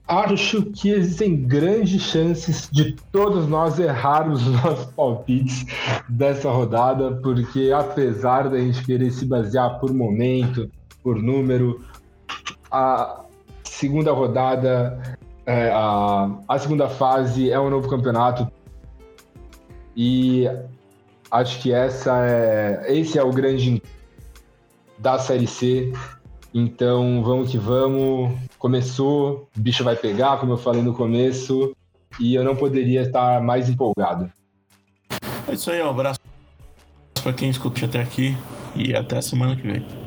acho 0.07 0.63
que 0.63 0.89
existem 0.89 1.35
grandes 1.35 2.01
chances 2.01 2.69
de 2.71 2.95
todos 3.11 3.47
nós 3.47 3.79
errarmos 3.79 4.45
os 4.45 4.61
nossos 4.61 4.85
palpites 4.93 5.65
dessa 6.09 6.49
rodada, 6.49 7.19
porque 7.23 7.71
apesar 7.73 8.49
da 8.49 8.57
gente 8.57 8.83
querer 8.85 9.11
se 9.11 9.25
basear 9.25 9.79
por 9.79 9.93
momento, 9.93 10.69
por 11.01 11.15
número, 11.21 11.81
a 12.71 13.23
segunda 13.63 14.11
rodada, 14.11 15.17
é, 15.45 15.71
a, 15.71 16.29
a 16.47 16.59
segunda 16.59 16.89
fase 16.89 17.49
é 17.51 17.59
um 17.59 17.69
novo 17.69 17.89
campeonato 17.89 18.49
e 19.95 20.45
acho 21.29 21.61
que 21.61 21.71
essa 21.71 22.25
é, 22.25 22.85
esse 22.87 23.17
é 23.17 23.23
o 23.23 23.31
grande 23.31 23.81
da 24.97 25.19
Série 25.19 25.47
C. 25.47 25.91
Então 26.53 27.23
vamos 27.23 27.49
que 27.49 27.57
vamos. 27.57 28.37
Começou, 28.57 29.49
o 29.57 29.59
bicho 29.59 29.83
vai 29.83 29.95
pegar, 29.95 30.37
como 30.37 30.53
eu 30.53 30.57
falei 30.57 30.81
no 30.81 30.93
começo, 30.93 31.75
e 32.19 32.35
eu 32.35 32.43
não 32.43 32.55
poderia 32.55 33.01
estar 33.01 33.41
mais 33.41 33.69
empolgado. 33.69 34.31
É 35.47 35.53
isso 35.53 35.71
aí, 35.71 35.81
um 35.81 35.89
abraço 35.89 36.19
para 37.21 37.33
quem 37.33 37.49
escutou 37.49 37.87
até 37.87 38.01
aqui 38.01 38.37
e 38.75 38.93
até 38.93 39.17
a 39.17 39.21
semana 39.21 39.55
que 39.55 39.65
vem. 39.65 40.02